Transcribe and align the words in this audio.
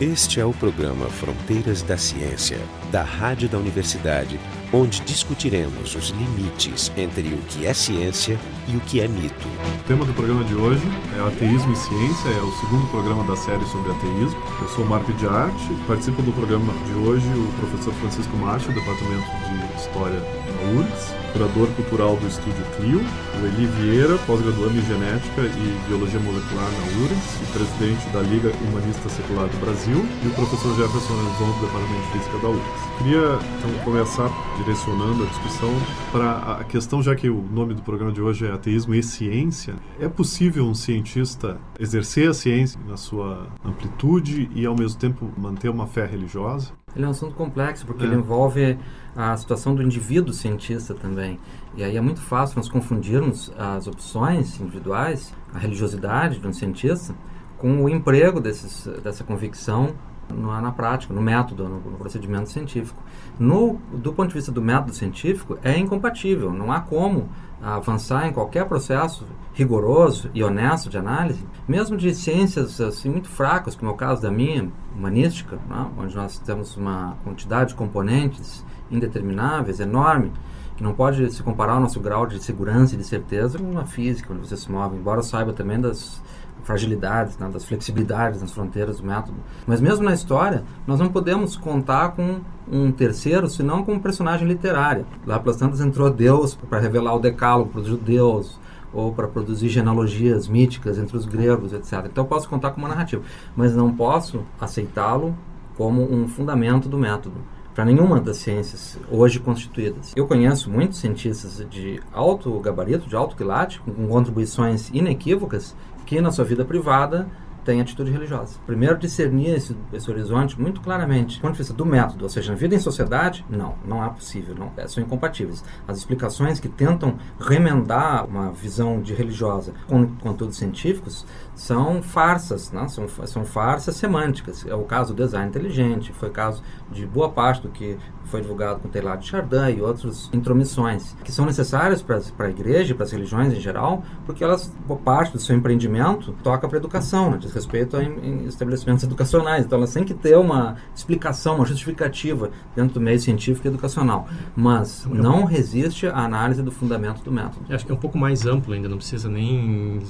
Este 0.00 0.40
é 0.40 0.44
o 0.44 0.52
programa 0.52 1.06
Fronteiras 1.06 1.80
da 1.80 1.96
Ciência, 1.96 2.58
da 2.90 3.04
Rádio 3.04 3.48
da 3.48 3.58
Universidade, 3.58 4.40
onde 4.72 5.00
discutiremos 5.02 5.94
os 5.94 6.08
limites 6.08 6.90
entre 6.96 7.28
o 7.28 7.38
que 7.42 7.64
é 7.64 7.72
ciência 7.72 8.36
e 8.66 8.76
o 8.76 8.80
que 8.80 9.00
é 9.00 9.06
mito. 9.06 9.46
O 9.46 9.84
tema 9.86 10.04
do 10.04 10.12
programa 10.12 10.42
de 10.42 10.56
hoje 10.56 10.82
é 11.16 11.20
Ateísmo 11.28 11.72
e 11.72 11.76
Ciência, 11.76 12.28
é 12.28 12.42
o 12.42 12.50
segundo 12.58 12.90
programa 12.90 13.22
da 13.22 13.36
série 13.36 13.64
sobre 13.66 13.92
ateísmo. 13.92 14.36
Eu 14.60 14.68
sou 14.70 14.84
Marco 14.84 15.12
de 15.12 15.28
Arte, 15.28 15.68
participo 15.86 16.22
do 16.22 16.32
programa 16.32 16.72
de 16.86 16.92
hoje 16.94 17.28
o 17.28 17.52
professor 17.60 17.94
Francisco 17.94 18.36
Marcha, 18.36 18.66
do 18.66 18.74
Departamento 18.74 19.30
de 19.48 19.80
História 19.80 20.43
URGS, 20.64 21.14
curador 21.32 21.68
cultural 21.76 22.16
do 22.16 22.26
Estúdio 22.26 22.64
Clio, 22.76 23.00
o 23.00 23.46
Eli 23.46 23.66
Vieira, 23.66 24.16
pós-graduando 24.26 24.78
em 24.78 24.82
Genética 24.82 25.42
e 25.42 25.88
Biologia 25.88 26.20
Molecular 26.20 26.70
na 26.70 27.02
URGS 27.02 27.42
e 27.42 27.52
presidente 27.52 28.08
da 28.10 28.20
Liga 28.22 28.52
Humanista 28.62 29.08
Secular 29.08 29.48
do 29.48 29.58
Brasil, 29.58 30.04
e 30.22 30.26
o 30.26 30.30
professor 30.34 30.74
Jefferson 30.76 31.14
Anzon, 31.14 31.52
do 31.58 31.66
Departamento 31.66 32.02
de 32.02 32.12
Física 32.12 32.38
da 32.38 32.48
URGS. 32.48 32.84
Queria 32.98 33.38
então 33.58 33.84
começar 33.84 34.30
direcionando 34.58 35.24
a 35.24 35.26
discussão 35.26 35.70
para 36.12 36.58
a 36.60 36.64
questão, 36.64 37.02
já 37.02 37.14
que 37.14 37.28
o 37.28 37.42
nome 37.42 37.74
do 37.74 37.82
programa 37.82 38.12
de 38.12 38.22
hoje 38.22 38.46
é 38.46 38.52
Ateísmo 38.52 38.94
e 38.94 39.02
Ciência, 39.02 39.74
é 40.00 40.08
possível 40.08 40.64
um 40.64 40.74
cientista 40.74 41.58
exercer 41.78 42.30
a 42.30 42.34
ciência 42.34 42.80
na 42.86 42.96
sua 42.96 43.48
amplitude 43.64 44.48
e 44.54 44.64
ao 44.64 44.76
mesmo 44.76 44.98
tempo 44.98 45.30
manter 45.36 45.68
uma 45.68 45.86
fé 45.86 46.06
religiosa? 46.06 46.83
Ele 46.94 47.04
é 47.04 47.08
um 47.08 47.10
assunto 47.10 47.34
complexo, 47.34 47.84
porque 47.86 48.04
é. 48.04 48.06
ele 48.06 48.16
envolve 48.16 48.78
a 49.16 49.36
situação 49.36 49.74
do 49.74 49.82
indivíduo 49.82 50.32
cientista 50.32 50.94
também. 50.94 51.38
E 51.76 51.82
aí 51.82 51.96
é 51.96 52.00
muito 52.00 52.20
fácil 52.20 52.56
nós 52.56 52.68
confundirmos 52.68 53.52
as 53.58 53.86
opções 53.86 54.60
individuais, 54.60 55.34
a 55.52 55.58
religiosidade 55.58 56.38
de 56.38 56.46
um 56.46 56.52
cientista, 56.52 57.14
com 57.58 57.82
o 57.82 57.88
emprego 57.88 58.40
desses, 58.40 58.86
dessa 59.02 59.24
convicção 59.24 59.94
na, 60.32 60.60
na 60.60 60.72
prática, 60.72 61.12
no 61.12 61.20
método, 61.20 61.64
no, 61.64 61.80
no, 61.80 61.98
procedimento 61.98 62.48
científico. 62.48 63.02
No, 63.38 63.80
do 63.92 64.12
ponto 64.12 64.28
de 64.28 64.34
vista 64.34 64.52
do 64.52 64.62
método 64.62 64.94
científico, 64.94 65.58
é 65.62 65.76
incompatível. 65.76 66.52
Não 66.52 66.70
há 66.70 66.80
como 66.80 67.28
avançar 67.60 68.28
em 68.28 68.32
qualquer 68.32 68.66
processo 68.66 69.26
rigoroso 69.54 70.30
e 70.34 70.42
honesto 70.42 70.90
de 70.90 70.98
análise, 70.98 71.46
mesmo 71.66 71.96
de 71.96 72.14
ciências 72.14 72.80
assim 72.80 73.08
muito 73.08 73.28
fracas, 73.28 73.74
como 73.74 73.90
é 73.90 73.94
o 73.94 73.96
caso 73.96 74.20
da 74.20 74.30
minha, 74.30 74.70
humanística, 74.94 75.56
né, 75.68 75.86
onde 75.96 76.14
nós 76.14 76.38
temos 76.38 76.76
uma 76.76 77.16
quantidade 77.24 77.70
de 77.70 77.76
componentes 77.76 78.64
indetermináveis, 78.90 79.80
enorme, 79.80 80.32
que 80.76 80.82
não 80.82 80.92
pode 80.92 81.32
se 81.32 81.42
comparar 81.42 81.74
ao 81.74 81.80
nosso 81.80 82.00
grau 82.00 82.26
de 82.26 82.42
segurança 82.42 82.94
e 82.94 82.98
de 82.98 83.04
certeza 83.04 83.58
com 83.58 83.64
uma 83.64 83.84
física, 83.84 84.32
onde 84.32 84.46
você 84.46 84.56
se 84.56 84.70
move, 84.70 84.96
embora 84.96 85.22
saiba 85.22 85.52
também 85.52 85.80
das 85.80 86.20
fragilidades, 86.64 87.38
né, 87.38 87.48
das 87.48 87.64
flexibilidades 87.64 88.40
nas 88.40 88.50
fronteiras 88.50 88.98
do 88.98 89.06
método. 89.06 89.36
Mas 89.66 89.80
mesmo 89.80 90.04
na 90.04 90.12
história, 90.12 90.64
nós 90.86 90.98
não 90.98 91.08
podemos 91.08 91.56
contar 91.56 92.12
com 92.12 92.40
um 92.70 92.90
terceiro, 92.90 93.48
senão 93.48 93.84
com 93.84 93.92
um 93.92 94.00
personagem 94.00 94.48
literário. 94.48 95.06
Lá 95.26 95.38
pelas 95.38 95.56
tantas 95.56 95.80
entrou 95.80 96.10
Deus 96.10 96.54
para 96.54 96.80
revelar 96.80 97.14
o 97.14 97.20
decálogo 97.20 97.70
para 97.70 97.80
os 97.82 97.86
judeus, 97.86 98.58
ou 98.94 99.12
para 99.12 99.26
produzir 99.26 99.68
genealogias 99.68 100.46
míticas 100.46 100.98
entre 100.98 101.16
os 101.16 101.26
gregos, 101.26 101.72
etc. 101.72 102.06
Então 102.06 102.22
eu 102.24 102.28
posso 102.28 102.48
contar 102.48 102.70
com 102.70 102.78
uma 102.78 102.88
narrativa, 102.88 103.22
mas 103.56 103.74
não 103.74 103.92
posso 103.92 104.42
aceitá-lo 104.60 105.36
como 105.76 106.02
um 106.02 106.28
fundamento 106.28 106.88
do 106.88 106.96
método 106.96 107.34
para 107.74 107.84
nenhuma 107.84 108.20
das 108.20 108.36
ciências 108.36 108.96
hoje 109.10 109.40
constituídas. 109.40 110.12
Eu 110.14 110.26
conheço 110.26 110.70
muitos 110.70 110.98
cientistas 110.98 111.66
de 111.68 112.00
alto 112.12 112.58
gabarito, 112.60 113.08
de 113.08 113.16
alto 113.16 113.36
quilate, 113.36 113.80
com 113.80 114.06
contribuições 114.06 114.90
inequívocas, 114.90 115.74
que 116.06 116.20
na 116.20 116.30
sua 116.30 116.44
vida 116.44 116.64
privada 116.64 117.26
tem 117.64 117.80
atitude 117.80 118.10
religiosa. 118.10 118.58
Primeiro, 118.66 118.98
discernir 118.98 119.54
esse, 119.54 119.76
esse, 119.92 120.10
horizonte 120.10 120.60
muito 120.60 120.80
claramente. 120.80 121.36
Do 121.36 121.42
ponto 121.42 121.52
de 121.52 121.58
vista 121.58 121.72
do 121.72 121.86
método, 121.86 122.24
ou 122.24 122.28
seja, 122.28 122.52
na 122.52 122.58
vida 122.58 122.74
em 122.74 122.78
sociedade, 122.78 123.44
não, 123.48 123.74
não 123.84 124.04
é 124.04 124.08
possível, 124.08 124.54
não, 124.54 124.70
é, 124.76 124.86
são 124.86 125.02
incompatíveis. 125.02 125.64
As 125.88 125.98
explicações 125.98 126.60
que 126.60 126.68
tentam 126.68 127.16
remendar 127.40 128.26
uma 128.26 128.52
visão 128.52 129.00
de 129.00 129.14
religiosa 129.14 129.72
com 129.86 130.06
conteúdos 130.16 130.56
científicos 130.56 131.26
são 131.54 132.02
farsas, 132.02 132.70
né? 132.70 132.86
são, 132.88 133.08
são 133.08 133.44
farsas 133.44 133.96
semânticas. 133.96 134.66
É 134.66 134.74
o 134.74 134.84
caso 134.84 135.14
do 135.14 135.24
design 135.24 135.48
inteligente, 135.48 136.12
foi 136.12 136.30
caso 136.30 136.62
de 136.90 137.06
boa 137.06 137.30
parte 137.30 137.62
do 137.62 137.68
que 137.68 137.96
foi 138.26 138.40
divulgado 138.40 138.80
com 138.80 138.88
Teilhard 138.88 139.22
de 139.22 139.28
Chardin 139.28 139.76
e 139.76 139.82
outras 139.82 140.30
intromissões, 140.32 141.14
que 141.24 141.32
são 141.32 141.44
necessárias 141.44 142.02
para 142.02 142.20
a 142.38 142.48
igreja 142.48 142.94
para 142.94 143.04
as 143.04 143.12
religiões 143.12 143.52
em 143.52 143.60
geral, 143.60 144.02
porque 144.26 144.42
elas, 144.42 144.72
por 144.86 144.98
parte 144.98 145.32
do 145.32 145.38
seu 145.38 145.56
empreendimento, 145.56 146.34
toca 146.42 146.68
para 146.68 146.78
a 146.78 146.80
educação, 146.80 147.30
né? 147.30 147.38
diz 147.38 147.52
respeito 147.52 147.96
a 147.96 148.02
em, 148.02 148.46
estabelecimentos 148.46 149.04
educacionais. 149.04 149.64
Então, 149.64 149.78
elas 149.78 149.92
têm 149.92 150.04
que 150.04 150.14
ter 150.14 150.36
uma 150.36 150.76
explicação, 150.94 151.56
uma 151.56 151.66
justificativa 151.66 152.50
dentro 152.74 152.94
do 152.94 153.00
meio 153.00 153.18
científico 153.18 153.66
e 153.66 153.68
educacional. 153.68 154.26
Mas 154.56 155.06
não 155.06 155.44
resiste 155.44 156.06
à 156.06 156.24
análise 156.24 156.62
do 156.62 156.70
fundamento 156.70 157.22
do 157.22 157.30
método. 157.30 157.64
Eu 157.68 157.74
acho 157.74 157.84
que 157.84 157.92
é 157.92 157.94
um 157.94 157.98
pouco 157.98 158.18
mais 158.18 158.46
amplo 158.46 158.72
ainda, 158.74 158.88
não 158.88 158.96
precisa 158.96 159.28
nem 159.28 160.00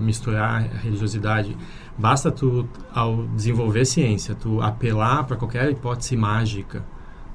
misturar 0.00 0.62
a 0.62 0.78
religiosidade. 0.78 1.56
Basta 1.96 2.30
tu, 2.30 2.68
ao 2.92 3.24
desenvolver 3.28 3.84
ciência, 3.84 4.34
tu 4.34 4.60
apelar 4.60 5.24
para 5.24 5.36
qualquer 5.36 5.70
hipótese 5.70 6.16
mágica, 6.16 6.84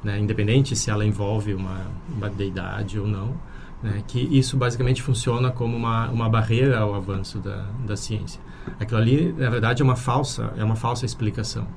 né, 0.07 0.17
independente 0.17 0.73
se 0.73 0.89
ela 0.89 1.05
envolve 1.05 1.53
uma, 1.53 1.85
uma 2.09 2.29
deidade 2.29 2.97
ou 2.97 3.05
não, 3.05 3.35
né, 3.83 4.01
que 4.07 4.19
isso 4.19 4.55
basicamente 4.55 5.03
funciona 5.03 5.51
como 5.51 5.75
uma, 5.75 6.09
uma 6.09 6.29
barreira 6.29 6.79
ao 6.79 6.95
avanço 6.95 7.39
da, 7.39 7.65
da 7.85 7.97
ciência. 7.97 8.39
Aquilo 8.79 9.01
ali, 9.01 9.33
na 9.37 9.49
verdade, 9.49 9.81
é 9.81 9.85
uma 9.85 9.97
falsa, 9.97 10.53
é 10.55 10.63
uma 10.63 10.77
falsa 10.77 11.05
explicação. 11.05 11.67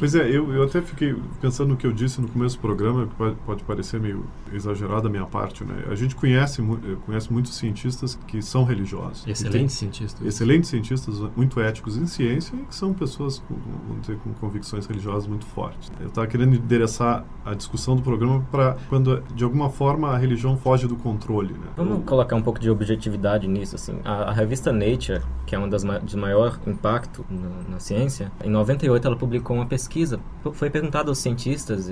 Pois 0.00 0.14
é, 0.14 0.26
eu, 0.30 0.50
eu 0.50 0.62
até 0.62 0.80
fiquei 0.80 1.14
pensando 1.42 1.68
no 1.68 1.76
que 1.76 1.86
eu 1.86 1.92
disse 1.92 2.22
no 2.22 2.28
começo 2.28 2.56
do 2.56 2.62
programa, 2.62 3.06
que 3.06 3.14
pode, 3.14 3.36
pode 3.44 3.64
parecer 3.64 4.00
meio 4.00 4.24
exagerado 4.50 5.02
da 5.02 5.10
minha 5.10 5.26
parte, 5.26 5.62
né? 5.62 5.84
A 5.90 5.94
gente 5.94 6.16
conhece, 6.16 6.62
eh, 6.62 6.96
conhece 7.04 7.30
muitos 7.30 7.54
cientistas 7.54 8.18
que 8.26 8.40
são 8.40 8.64
religiosos. 8.64 9.26
Excelentes 9.26 9.76
cientistas. 9.76 10.26
Excelentes 10.26 10.70
cientistas, 10.70 11.18
muito 11.36 11.60
éticos 11.60 11.98
em 11.98 12.06
ciência 12.06 12.56
e 12.56 12.64
que 12.64 12.74
são 12.74 12.94
pessoas 12.94 13.40
com, 13.40 14.00
dizer, 14.00 14.16
com 14.24 14.32
convicções 14.32 14.86
religiosas 14.86 15.26
muito 15.26 15.44
fortes. 15.44 15.92
Eu 16.00 16.08
estava 16.08 16.26
querendo 16.26 16.54
endereçar 16.54 17.22
a 17.44 17.52
discussão 17.52 17.94
do 17.94 18.00
programa 18.00 18.40
para 18.50 18.78
quando, 18.88 19.22
de 19.34 19.44
alguma 19.44 19.68
forma, 19.68 20.12
a 20.12 20.16
religião 20.16 20.56
foge 20.56 20.88
do 20.88 20.96
controle, 20.96 21.52
né? 21.52 21.66
Vamos 21.76 22.06
colocar 22.06 22.36
um 22.36 22.42
pouco 22.42 22.58
de 22.58 22.70
objetividade 22.70 23.46
nisso, 23.46 23.76
assim. 23.76 24.00
A, 24.02 24.30
a 24.30 24.32
revista 24.32 24.72
Nature, 24.72 25.20
que 25.44 25.54
é 25.54 25.58
uma 25.58 25.68
das 25.68 25.82
de 26.02 26.16
maior 26.16 26.58
impacto 26.66 27.22
na, 27.28 27.74
na 27.74 27.78
ciência, 27.78 28.32
em 28.42 28.48
98 28.48 29.06
ela 29.06 29.16
publicou 29.16 29.56
uma 29.56 29.66
pesquisa 29.66 29.89
pesquisa, 29.90 30.20
foi 30.52 30.70
perguntado 30.70 31.10
aos 31.10 31.18
cientistas, 31.18 31.90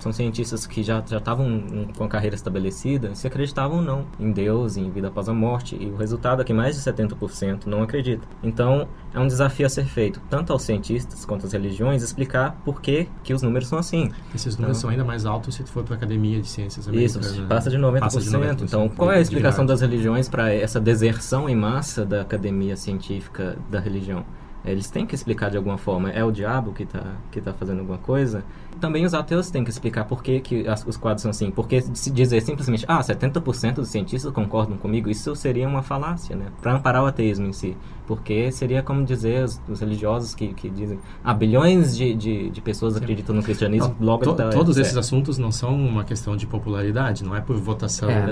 são 0.00 0.12
cientistas 0.12 0.66
que 0.66 0.82
já 0.82 1.02
já 1.06 1.18
estavam 1.18 1.88
com 1.96 2.04
a 2.04 2.08
carreira 2.08 2.36
estabelecida, 2.36 3.14
se 3.14 3.26
acreditavam 3.26 3.78
ou 3.78 3.82
não 3.82 4.06
em 4.18 4.30
Deus, 4.30 4.76
em 4.76 4.88
vida 4.90 5.08
após 5.08 5.28
a 5.28 5.34
morte, 5.34 5.76
e 5.78 5.86
o 5.86 5.96
resultado 5.96 6.40
é 6.40 6.44
que 6.44 6.52
mais 6.52 6.76
de 6.76 6.82
70% 6.82 7.66
não 7.66 7.82
acredita. 7.82 8.26
Então, 8.42 8.88
é 9.12 9.18
um 9.18 9.26
desafio 9.26 9.66
a 9.66 9.68
ser 9.68 9.84
feito, 9.84 10.20
tanto 10.30 10.52
aos 10.52 10.62
cientistas 10.62 11.24
quanto 11.24 11.44
às 11.44 11.52
religiões, 11.52 12.02
explicar 12.02 12.56
por 12.64 12.80
que, 12.80 13.08
que 13.24 13.34
os 13.34 13.42
números 13.42 13.68
são 13.68 13.78
assim. 13.78 14.12
Esses 14.34 14.56
números 14.56 14.78
então, 14.78 14.80
são 14.82 14.90
ainda 14.90 15.04
mais 15.04 15.26
altos 15.26 15.56
se 15.56 15.64
for 15.64 15.82
para 15.82 15.94
a 15.94 15.96
Academia 15.96 16.40
de 16.40 16.48
Ciências 16.48 16.86
Americanas. 16.86 17.26
Isso, 17.32 17.46
passa 17.46 17.68
de 17.68 17.78
90%. 17.78 18.00
Passa 18.00 18.20
de 18.20 18.30
90%. 18.30 18.62
Então, 18.62 18.88
qual 18.88 19.10
é 19.10 19.16
a 19.16 19.20
explicação 19.20 19.66
das 19.66 19.80
religiões 19.80 20.28
para 20.28 20.52
essa 20.52 20.80
deserção 20.80 21.48
em 21.48 21.56
massa 21.56 22.04
da 22.04 22.20
academia 22.20 22.76
científica 22.76 23.58
da 23.68 23.80
religião? 23.80 24.24
Eles 24.64 24.90
têm 24.90 25.06
que 25.06 25.14
explicar 25.14 25.50
de 25.50 25.56
alguma 25.56 25.78
forma. 25.78 26.10
É 26.10 26.24
o 26.24 26.30
diabo 26.30 26.72
que 26.72 26.82
está 26.82 27.14
que 27.30 27.40
tá 27.40 27.52
fazendo 27.52 27.80
alguma 27.80 27.98
coisa? 27.98 28.44
Também 28.80 29.04
os 29.04 29.14
ateus 29.14 29.50
têm 29.50 29.64
que 29.64 29.70
explicar 29.70 30.04
por 30.04 30.22
que, 30.22 30.40
que 30.40 30.68
as, 30.68 30.86
os 30.86 30.96
quadros 30.96 31.22
são 31.22 31.30
assim. 31.30 31.50
Porque 31.50 31.80
se 31.80 32.10
dizer 32.10 32.40
simplesmente, 32.40 32.84
ah, 32.88 33.00
70% 33.00 33.74
dos 33.74 33.88
cientistas 33.88 34.32
concordam 34.32 34.76
comigo, 34.76 35.08
isso 35.10 35.34
seria 35.34 35.68
uma 35.68 35.82
falácia, 35.82 36.36
né? 36.36 36.46
Para 36.60 36.74
amparar 36.74 37.02
o 37.02 37.06
ateísmo 37.06 37.46
em 37.46 37.52
si. 37.52 37.76
Porque 38.06 38.50
seria 38.50 38.82
como 38.82 39.04
dizer 39.04 39.44
os, 39.44 39.60
os 39.68 39.80
religiosos 39.80 40.34
que, 40.34 40.48
que 40.54 40.68
dizem, 40.68 40.98
ah, 41.22 41.32
bilhões 41.32 41.96
de, 41.96 42.14
de, 42.14 42.50
de 42.50 42.60
pessoas 42.60 42.94
Sim. 42.94 43.00
acreditam 43.00 43.34
no 43.34 43.42
cristianismo, 43.42 43.94
logo... 44.00 44.24
To, 44.24 44.34
tá, 44.34 44.50
todos 44.50 44.76
é, 44.76 44.80
esses 44.80 44.96
é. 44.96 44.98
assuntos 44.98 45.38
não 45.38 45.52
são 45.52 45.74
uma 45.74 46.04
questão 46.04 46.36
de 46.36 46.46
popularidade, 46.46 47.22
não 47.22 47.36
é 47.36 47.40
por 47.40 47.56
votação 47.56 48.10
é, 48.10 48.26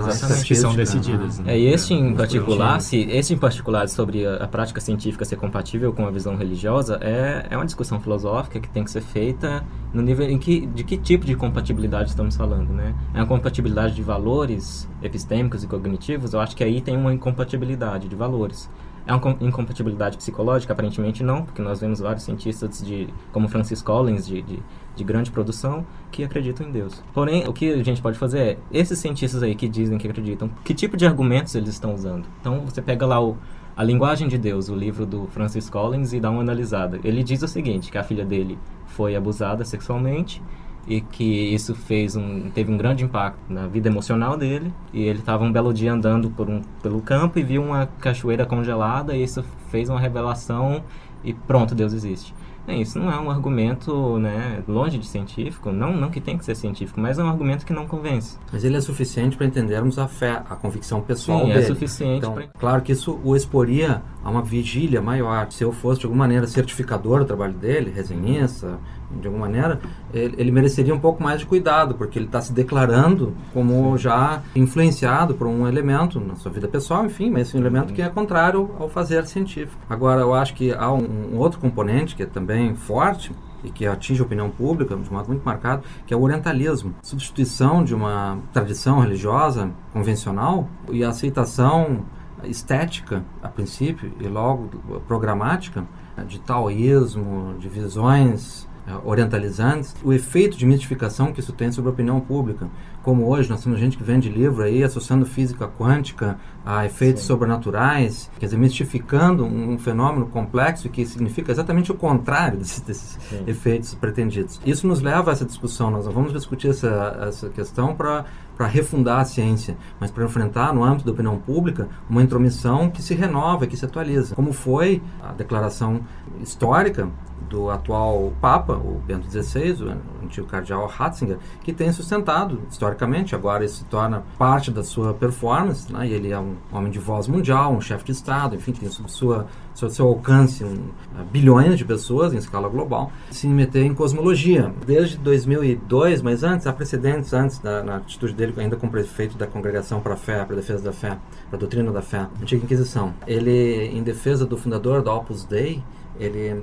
que 0.44 0.54
são 0.54 0.74
decididas. 0.74 1.38
Né? 1.38 1.54
É, 1.54 1.58
e 1.58 1.66
este 1.66 1.94
em 1.94 2.14
particular, 2.14 2.80
se, 2.80 2.98
este 3.10 3.34
em 3.34 3.38
particular 3.38 3.88
sobre 3.88 4.26
a, 4.26 4.36
a 4.36 4.48
prática 4.48 4.80
científica 4.80 5.24
ser 5.24 5.36
compatível 5.36 5.92
com 5.92 6.06
a 6.06 6.10
visão 6.18 6.36
religiosa 6.36 6.98
é, 7.00 7.46
é 7.50 7.56
uma 7.56 7.64
discussão 7.64 8.00
filosófica 8.00 8.58
que 8.60 8.68
tem 8.68 8.84
que 8.84 8.90
ser 8.90 9.00
feita 9.00 9.64
no 9.92 10.02
nível 10.02 10.28
em 10.28 10.38
que 10.38 10.66
de 10.66 10.84
que 10.84 10.98
tipo 10.98 11.24
de 11.24 11.34
compatibilidade 11.34 12.10
estamos 12.10 12.36
falando, 12.36 12.70
né? 12.70 12.94
É 13.14 13.18
uma 13.18 13.26
compatibilidade 13.26 13.94
de 13.94 14.02
valores 14.02 14.88
epistêmicos 15.02 15.62
e 15.64 15.66
cognitivos? 15.66 16.34
Eu 16.34 16.40
acho 16.40 16.54
que 16.54 16.62
aí 16.62 16.80
tem 16.80 16.96
uma 16.96 17.12
incompatibilidade 17.12 18.08
de 18.08 18.16
valores. 18.16 18.68
É 19.06 19.14
uma 19.14 19.36
incompatibilidade 19.40 20.18
psicológica? 20.18 20.74
Aparentemente 20.74 21.24
não, 21.24 21.42
porque 21.42 21.62
nós 21.62 21.80
vemos 21.80 21.98
vários 21.98 22.24
cientistas 22.24 22.84
de, 22.84 23.08
como 23.32 23.48
Francis 23.48 23.80
Collins, 23.80 24.26
de, 24.26 24.42
de, 24.42 24.62
de, 24.94 25.04
grande 25.04 25.30
produção, 25.30 25.86
que 26.12 26.22
acreditam 26.22 26.66
em 26.68 26.70
Deus. 26.70 27.02
Porém, 27.14 27.48
o 27.48 27.52
que 27.54 27.72
a 27.72 27.82
gente 27.82 28.02
pode 28.02 28.18
fazer 28.18 28.38
é, 28.38 28.58
esses 28.70 28.98
cientistas 28.98 29.42
aí 29.42 29.54
que 29.54 29.66
dizem 29.66 29.96
que 29.96 30.06
acreditam, 30.06 30.50
que 30.62 30.74
tipo 30.74 30.94
de 30.94 31.06
argumentos 31.06 31.54
eles 31.54 31.70
estão 31.70 31.94
usando? 31.94 32.26
Então, 32.38 32.66
você 32.66 32.82
pega 32.82 33.06
lá 33.06 33.18
o, 33.18 33.38
A 33.78 33.84
Linguagem 33.84 34.26
de 34.26 34.36
Deus, 34.36 34.68
o 34.68 34.74
livro 34.74 35.06
do 35.06 35.28
Francis 35.28 35.70
Collins, 35.70 36.12
e 36.12 36.18
dá 36.18 36.28
uma 36.32 36.40
analisada. 36.40 36.98
Ele 37.04 37.22
diz 37.22 37.42
o 37.42 37.46
seguinte, 37.46 37.92
que 37.92 37.96
a 37.96 38.02
filha 38.02 38.24
dele 38.24 38.58
foi 38.88 39.14
abusada 39.14 39.64
sexualmente 39.64 40.42
e 40.88 41.00
que 41.00 41.54
isso 41.54 41.76
fez 41.76 42.16
um, 42.16 42.50
teve 42.50 42.72
um 42.72 42.76
grande 42.76 43.04
impacto 43.04 43.38
na 43.48 43.68
vida 43.68 43.88
emocional 43.88 44.36
dele. 44.36 44.74
E 44.92 45.02
ele 45.02 45.20
estava 45.20 45.44
um 45.44 45.52
belo 45.52 45.72
dia 45.72 45.92
andando 45.92 46.28
por 46.28 46.50
um, 46.50 46.60
pelo 46.82 47.00
campo 47.00 47.38
e 47.38 47.44
viu 47.44 47.62
uma 47.62 47.86
cachoeira 48.00 48.44
congelada 48.44 49.16
e 49.16 49.22
isso 49.22 49.44
fez 49.70 49.88
uma 49.88 50.00
revelação 50.00 50.82
e 51.22 51.32
pronto, 51.32 51.72
Deus 51.72 51.92
existe. 51.92 52.34
Isso 52.76 52.98
não 52.98 53.10
é 53.10 53.18
um 53.18 53.30
argumento 53.30 54.18
né, 54.18 54.62
longe 54.66 54.98
de 54.98 55.06
científico, 55.06 55.72
não, 55.72 55.96
não 55.96 56.10
que 56.10 56.20
tem 56.20 56.36
que 56.36 56.44
ser 56.44 56.54
científico, 56.54 57.00
mas 57.00 57.18
é 57.18 57.22
um 57.22 57.28
argumento 57.28 57.64
que 57.64 57.72
não 57.72 57.86
convence. 57.86 58.36
Mas 58.52 58.64
ele 58.64 58.76
é 58.76 58.80
suficiente 58.80 59.36
para 59.36 59.46
entendermos 59.46 59.98
a 59.98 60.08
fé, 60.08 60.42
a 60.48 60.56
convicção 60.56 61.00
pessoal 61.00 61.40
Sim, 61.40 61.46
dele. 61.48 61.58
é 61.58 61.62
suficiente. 61.62 62.18
Então, 62.18 62.34
pra... 62.34 62.46
Claro 62.58 62.82
que 62.82 62.92
isso 62.92 63.20
o 63.24 63.36
exporia 63.36 64.02
a 64.22 64.30
uma 64.30 64.42
vigília 64.42 65.00
maior. 65.00 65.50
Se 65.50 65.64
eu 65.64 65.72
fosse, 65.72 66.00
de 66.00 66.06
alguma 66.06 66.24
maneira, 66.24 66.46
certificador 66.46 67.20
do 67.20 67.24
trabalho 67.24 67.54
dele, 67.54 67.90
resenhista, 67.90 68.78
de 69.10 69.26
alguma 69.26 69.46
maneira, 69.46 69.80
ele, 70.12 70.34
ele, 70.38 70.50
mereceria 70.50 70.94
um 70.94 70.98
pouco 70.98 71.22
mais 71.22 71.40
de 71.40 71.46
cuidado, 71.46 71.94
porque 71.94 72.18
ele 72.18 72.26
está 72.26 72.40
se 72.40 72.52
declarando 72.52 73.34
como 73.52 73.96
já 73.96 74.42
influenciado 74.54 75.34
por 75.34 75.46
um 75.46 75.66
elemento 75.66 76.20
na 76.20 76.34
sua 76.34 76.52
vida 76.52 76.68
pessoal, 76.68 77.06
enfim, 77.06 77.30
mas 77.30 77.54
um 77.54 77.58
elemento 77.58 77.92
que 77.92 78.02
é 78.02 78.08
contrário 78.08 78.70
ao 78.78 78.88
fazer 78.88 79.26
científico. 79.26 79.80
Agora, 79.88 80.20
eu 80.20 80.34
acho 80.34 80.54
que 80.54 80.72
há 80.72 80.92
um, 80.92 81.34
um 81.34 81.38
outro 81.38 81.58
componente 81.58 82.14
que 82.14 82.22
é 82.22 82.26
também 82.26 82.74
forte, 82.74 83.32
e 83.62 83.70
que 83.70 83.86
atinge 83.86 84.20
a 84.20 84.24
opinião 84.24 84.50
pública 84.50 84.94
de 84.94 85.10
um 85.10 85.12
modo 85.12 85.28
muito 85.28 85.44
marcado, 85.44 85.82
que 86.06 86.14
é 86.14 86.16
o 86.16 86.22
orientalismo. 86.22 86.94
Substituição 87.02 87.82
de 87.82 87.94
uma 87.94 88.38
tradição 88.52 89.00
religiosa 89.00 89.70
convencional 89.92 90.68
e 90.90 91.02
a 91.02 91.08
aceitação 91.08 92.04
estética, 92.44 93.24
a 93.42 93.48
princípio, 93.48 94.12
e 94.20 94.28
logo 94.28 94.68
programática, 95.08 95.84
de 96.26 96.40
taoísmo, 96.40 97.54
de 97.58 97.68
visões 97.68 98.67
orientalizantes, 99.04 99.94
o 100.02 100.12
efeito 100.12 100.56
de 100.56 100.66
mistificação 100.66 101.32
que 101.32 101.40
isso 101.40 101.52
tem 101.52 101.70
sobre 101.70 101.90
a 101.90 101.92
opinião 101.92 102.20
pública. 102.20 102.68
Como 103.02 103.26
hoje 103.26 103.48
nós 103.48 103.62
temos 103.62 103.78
gente 103.78 103.96
que 103.96 104.02
vende 104.02 104.28
livro 104.28 104.62
aí 104.62 104.82
associando 104.82 105.24
física 105.24 105.66
quântica 105.66 106.38
a 106.64 106.84
efeitos 106.84 107.22
Sim. 107.22 107.28
sobrenaturais, 107.28 108.30
quer 108.38 108.46
dizer, 108.46 108.58
mistificando 108.58 109.44
um 109.44 109.78
fenômeno 109.78 110.26
complexo 110.26 110.88
que 110.88 111.06
significa 111.06 111.50
exatamente 111.50 111.90
o 111.90 111.94
contrário 111.94 112.58
desses, 112.58 112.80
desses 112.80 113.18
efeitos 113.46 113.94
pretendidos. 113.94 114.60
Isso 114.64 114.86
nos 114.86 115.00
leva 115.00 115.30
a 115.30 115.32
essa 115.32 115.44
discussão, 115.44 115.90
nós 115.90 116.06
vamos 116.06 116.32
discutir 116.32 116.68
essa, 116.68 117.18
essa 117.28 117.48
questão 117.48 117.94
para 117.94 118.24
para 118.58 118.66
refundar 118.66 119.20
a 119.20 119.24
ciência, 119.24 119.76
mas 120.00 120.10
para 120.10 120.24
enfrentar 120.24 120.74
no 120.74 120.82
âmbito 120.82 121.04
da 121.04 121.12
opinião 121.12 121.38
pública 121.38 121.88
uma 122.10 122.20
intromissão 122.20 122.90
que 122.90 123.00
se 123.00 123.14
renova, 123.14 123.68
que 123.68 123.76
se 123.76 123.84
atualiza. 123.84 124.34
Como 124.34 124.52
foi 124.52 125.00
a 125.22 125.32
declaração 125.32 126.00
histórica 126.42 127.08
do 127.48 127.70
atual 127.70 128.32
Papa, 128.40 128.74
o 128.74 129.00
Bento 129.06 129.26
XVI, 129.30 129.82
o 129.82 130.24
antigo 130.24 130.46
cardeal 130.46 130.86
Ratzinger, 130.86 131.38
que 131.62 131.72
tem 131.72 131.90
sustentado 131.92 132.60
historicamente, 132.70 133.34
agora 133.34 133.64
isso 133.64 133.78
se 133.78 133.84
torna 133.84 134.22
parte 134.36 134.70
da 134.70 134.84
sua 134.84 135.14
performance, 135.14 135.92
né? 135.92 136.08
ele 136.08 136.30
é 136.30 136.38
um 136.38 136.56
homem 136.72 136.90
de 136.90 136.98
voz 136.98 137.26
mundial, 137.26 137.72
um 137.72 137.80
chefe 137.80 138.04
de 138.04 138.12
Estado, 138.12 138.54
enfim, 138.54 138.72
tem 138.72 138.88
sob 138.88 139.10
sua, 139.10 139.46
seu 139.74 140.06
alcance 140.06 140.64
um, 140.64 140.74
uh, 140.74 141.24
bilhões 141.30 141.78
de 141.78 141.84
pessoas 141.84 142.32
em 142.32 142.36
escala 142.36 142.68
global, 142.68 143.12
se 143.30 143.46
meter 143.46 143.84
em 143.84 143.94
cosmologia. 143.94 144.72
Desde 144.86 145.16
2002, 145.18 146.22
mas 146.22 146.42
antes, 146.42 146.66
há 146.66 146.72
precedentes 146.72 147.32
antes, 147.32 147.58
da, 147.58 147.82
na 147.82 147.96
atitude 147.96 148.34
dele 148.34 148.54
ainda 148.56 148.76
como 148.76 148.90
prefeito 148.90 149.38
da 149.38 149.46
Congregação 149.46 150.00
para 150.00 150.14
a 150.14 150.16
Fé, 150.16 150.44
para 150.44 150.54
a 150.54 150.56
Defesa 150.56 150.82
da 150.82 150.92
Fé, 150.92 151.16
para 151.48 151.56
a 151.56 151.58
Doutrina 151.58 151.92
da 151.92 152.02
Fé, 152.02 152.26
Antiga 152.40 152.64
Inquisição. 152.64 153.14
Ele, 153.26 153.86
em 153.92 154.02
defesa 154.02 154.44
do 154.44 154.56
fundador 154.56 155.02
da 155.02 155.14
Opus 155.14 155.44
Dei, 155.44 155.82
ele 156.18 156.62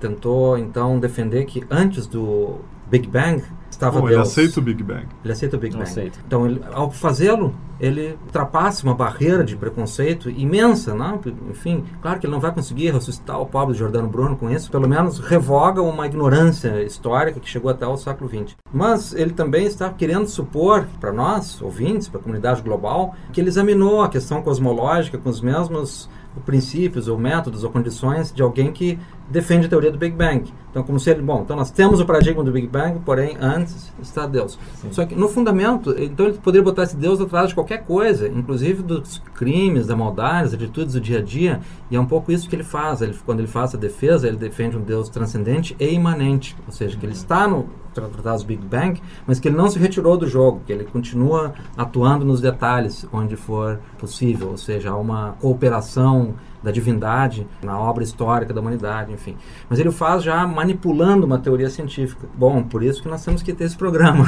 tentou 0.00 0.58
então 0.58 0.98
defender 0.98 1.44
que 1.44 1.64
antes 1.70 2.06
do 2.06 2.60
Big 2.92 3.08
Bang 3.08 3.42
estava 3.70 4.00
Bom, 4.00 4.06
Deus. 4.06 4.36
Ele 4.36 4.46
aceita 4.46 4.60
o 4.60 4.62
Big 4.62 4.82
Bang. 4.82 5.06
Ele 5.24 5.32
aceita 5.32 5.56
o 5.56 5.58
Big 5.58 5.72
Bang. 5.72 5.82
Aceita. 5.84 6.18
Então, 6.26 6.46
ele, 6.46 6.62
ao 6.72 6.90
fazê-lo, 6.90 7.54
ele 7.80 8.18
ultrapassa 8.26 8.84
uma 8.84 8.94
barreira 8.94 9.42
de 9.42 9.56
preconceito 9.56 10.28
imensa, 10.30 10.94
não? 10.94 11.18
Enfim, 11.50 11.84
claro 12.00 12.20
que 12.20 12.26
ele 12.26 12.32
não 12.32 12.40
vai 12.40 12.52
conseguir 12.52 12.90
ressuscitar 12.90 13.40
o 13.40 13.46
pobre 13.46 13.74
Jordano 13.74 14.08
Bruno 14.08 14.36
com 14.36 14.50
isso, 14.50 14.70
pelo 14.70 14.86
menos 14.86 15.18
revoga 15.18 15.80
uma 15.80 16.06
ignorância 16.06 16.82
histórica 16.82 17.40
que 17.40 17.48
chegou 17.48 17.70
até 17.70 17.86
o 17.86 17.96
século 17.96 18.28
XX. 18.28 18.54
Mas 18.72 19.14
ele 19.14 19.32
também 19.32 19.64
está 19.64 19.88
querendo 19.90 20.28
supor 20.28 20.86
para 21.00 21.12
nós, 21.12 21.60
ouvintes, 21.62 22.08
para 22.08 22.20
a 22.20 22.22
comunidade 22.22 22.62
global, 22.62 23.14
que 23.32 23.40
ele 23.40 23.48
examinou 23.48 24.02
a 24.02 24.08
questão 24.08 24.42
cosmológica 24.42 25.16
com 25.16 25.30
os 25.30 25.40
mesmos 25.40 26.10
princípios 26.46 27.08
ou 27.08 27.18
métodos 27.18 27.62
ou 27.64 27.70
condições 27.70 28.32
de 28.32 28.42
alguém 28.42 28.72
que 28.72 28.98
defende 29.32 29.66
a 29.66 29.68
teoria 29.68 29.90
do 29.90 29.98
Big 29.98 30.14
Bang. 30.14 30.52
Então, 30.70 30.82
como 30.82 30.98
se 30.98 31.10
ele, 31.10 31.20
bom, 31.20 31.42
então 31.42 31.54
nós 31.56 31.70
temos 31.70 32.00
o 32.00 32.06
paradigma 32.06 32.42
do 32.42 32.50
Big 32.50 32.66
Bang, 32.66 33.00
porém 33.04 33.36
antes 33.40 33.92
está 34.00 34.26
Deus. 34.26 34.58
Sim. 34.76 34.88
Só 34.92 35.04
que 35.04 35.14
no 35.14 35.28
fundamento, 35.28 35.94
então 35.98 36.26
ele 36.26 36.38
poderia 36.38 36.64
botar 36.64 36.84
esse 36.84 36.96
Deus 36.96 37.20
atrás 37.20 37.48
de 37.48 37.54
qualquer 37.54 37.84
coisa, 37.84 38.28
inclusive 38.28 38.82
dos 38.82 39.18
crimes, 39.34 39.86
da 39.86 39.96
maldade, 39.96 40.44
das 40.44 40.54
atitudes 40.54 40.94
do 40.94 41.00
dia 41.00 41.18
a 41.18 41.22
dia, 41.22 41.60
e 41.90 41.96
é 41.96 42.00
um 42.00 42.06
pouco 42.06 42.32
isso 42.32 42.48
que 42.48 42.56
ele 42.56 42.64
faz. 42.64 43.02
Ele, 43.02 43.14
quando 43.26 43.40
ele 43.40 43.48
faz 43.48 43.74
a 43.74 43.78
defesa, 43.78 44.26
ele 44.26 44.36
defende 44.36 44.76
um 44.76 44.80
Deus 44.80 45.08
transcendente 45.08 45.76
e 45.78 45.92
imanente, 45.92 46.56
ou 46.66 46.72
seja, 46.72 46.96
que 46.96 47.04
ele 47.04 47.12
está 47.12 47.46
no 47.46 47.68
tratado 47.92 48.38
do 48.38 48.46
Big 48.46 48.64
Bang, 48.64 49.00
mas 49.26 49.38
que 49.38 49.48
ele 49.48 49.56
não 49.56 49.68
se 49.68 49.78
retirou 49.78 50.16
do 50.16 50.26
jogo, 50.26 50.62
que 50.66 50.72
ele 50.72 50.84
continua 50.84 51.52
atuando 51.76 52.24
nos 52.24 52.40
detalhes 52.40 53.06
onde 53.12 53.36
for 53.36 53.78
possível, 53.98 54.48
ou 54.48 54.56
seja, 54.56 54.90
há 54.90 54.96
uma 54.96 55.32
cooperação 55.40 56.34
da 56.62 56.70
divindade 56.70 57.46
na 57.62 57.78
obra 57.78 58.04
histórica 58.04 58.52
da 58.52 58.60
humanidade, 58.60 59.12
enfim. 59.12 59.36
Mas 59.68 59.78
ele 59.78 59.90
faz 59.90 60.22
já 60.22 60.46
manipulando 60.46 61.26
uma 61.26 61.38
teoria 61.38 61.68
científica. 61.68 62.28
Bom, 62.34 62.62
por 62.62 62.82
isso 62.82 63.02
que 63.02 63.08
nós 63.08 63.24
temos 63.24 63.42
que 63.42 63.52
ter 63.52 63.64
esse 63.64 63.76
programa. 63.76 64.24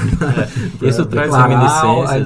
É, 0.82 0.88
isso 0.88 1.04
traz 1.06 1.34
reminiscências. 1.34 2.10
A. 2.10 2.18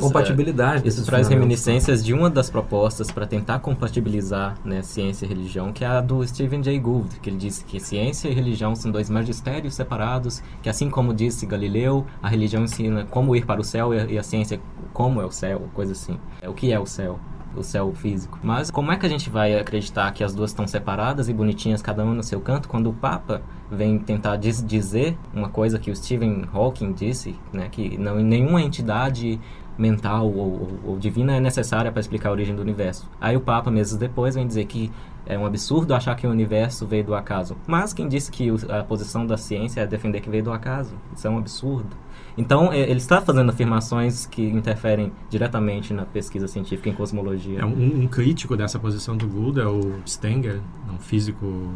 É, 0.85 0.89
isso 0.89 1.05
traz 1.05 1.29
reminiscências 1.29 2.05
de 2.05 2.15
uma 2.15 2.31
das 2.31 2.49
propostas 2.49 3.11
para 3.11 3.27
tentar 3.27 3.59
compatibilizar 3.59 4.55
né, 4.65 4.83
ciência 4.83 5.27
e 5.27 5.29
religião, 5.29 5.73
que 5.73 5.85
é 5.85 5.89
a 5.89 6.01
do 6.01 6.27
Stephen 6.27 6.63
Jay 6.63 6.79
Gould, 6.79 7.21
que 7.21 7.31
ele 7.31 7.37
diz 7.37 7.63
que 7.63 7.81
ciência 7.81 8.29
e 8.29 8.35
religião 8.35 8.75
são 8.75 8.91
dois 8.91 9.11
magistérios 9.11 9.75
separados, 9.75 10.43
que 10.63 10.69
assim 10.69 10.89
como 10.89 11.13
disse 11.13 11.47
Galileu, 11.47 12.07
a 12.23 12.29
religião 12.29 12.65
ensina 12.65 13.05
como 13.11 13.35
ir 13.37 13.45
para 13.45 13.61
o 13.61 13.65
céu 13.65 13.93
e 13.93 14.19
a 14.19 14.23
ciência 14.23 14.61
como 14.93 15.21
é 15.21 15.27
o 15.27 15.31
céu, 15.31 15.69
coisa 15.75 15.93
assim. 15.93 16.19
É 16.41 16.49
o 16.49 16.55
que 16.55 16.73
é 16.73 16.79
o 16.79 16.87
céu 16.87 17.19
o 17.57 17.63
céu 17.63 17.93
físico. 17.93 18.39
Mas 18.43 18.71
como 18.71 18.93
é 18.93 18.97
que 18.97 19.07
a 19.07 19.09
gente 19.09 19.31
vai 19.31 19.59
acreditar 19.59 20.11
que 20.13 20.23
as 20.23 20.35
duas 20.35 20.51
estão 20.51 20.67
separadas 20.67 21.29
e 21.29 21.33
bonitinhas, 21.33 21.83
cada 21.83 22.05
uma 22.05 22.15
no 22.15 22.23
seu 22.23 22.41
canto, 22.41 22.69
quando 22.69 22.91
o 22.91 22.93
Papa 22.93 23.43
vem 23.71 23.99
tentar 23.99 24.37
dizer 24.37 25.17
uma 25.35 25.49
coisa 25.49 25.79
que 25.79 25.91
o 25.91 25.97
Stephen 25.97 26.45
Hawking 26.53 26.93
disse, 26.93 27.35
né, 27.53 27.69
que 27.71 27.99
não 27.99 28.17
nenhuma 28.17 28.63
entidade 28.63 29.41
mental 29.77 30.27
ou, 30.27 30.37
ou, 30.37 30.81
ou 30.87 30.99
divina 30.99 31.37
é 31.37 31.41
necessária 31.41 31.93
para 31.93 32.01
explicar 32.01 32.31
a 32.31 32.33
origem 32.33 32.55
do 32.55 32.61
universo. 32.61 33.09
Aí 33.21 33.37
o 33.37 33.41
Papa, 33.41 33.71
meses 33.71 33.97
depois, 33.97 34.35
vem 34.35 34.47
dizer 34.47 34.65
que 34.67 34.91
é 35.29 35.39
um 35.39 35.45
absurdo 35.45 35.95
achar 35.95 36.15
que 36.17 36.27
o 36.27 36.31
universo 36.31 36.87
veio 36.87 37.05
do 37.05 37.15
acaso. 37.15 37.55
Mas 37.67 37.93
quem 37.93 38.09
disse 38.09 38.31
que 38.31 38.49
a 38.71 38.83
posição 38.83 39.27
da 39.27 39.37
ciência 39.37 39.83
é 39.83 39.87
defender 39.87 40.23
que 40.23 40.31
veio 40.31 40.43
do 40.43 40.51
acaso? 40.51 40.95
Isso 41.15 41.27
é 41.27 41.31
um 41.31 41.37
absurdo. 41.37 41.95
Então, 42.39 42.73
é, 42.73 42.83
ele 42.83 42.99
está 42.99 43.21
fazendo 43.21 43.51
afirmações 43.51 44.25
que 44.25 44.43
interferem 44.43 45.13
diretamente 45.29 45.93
na 45.93 46.05
pesquisa 46.05 46.47
científica 46.47 46.89
em 46.89 46.93
cosmologia. 46.93 47.59
É 47.59 47.65
um, 47.65 48.05
um 48.05 48.07
crítico 48.07 48.57
dessa 48.57 48.79
posição 48.79 49.17
do 49.17 49.27
Gould 49.27 49.59
é 49.61 49.67
o 49.67 49.81
Stenger, 50.07 50.61
um 50.89 50.99
físico 50.99 51.69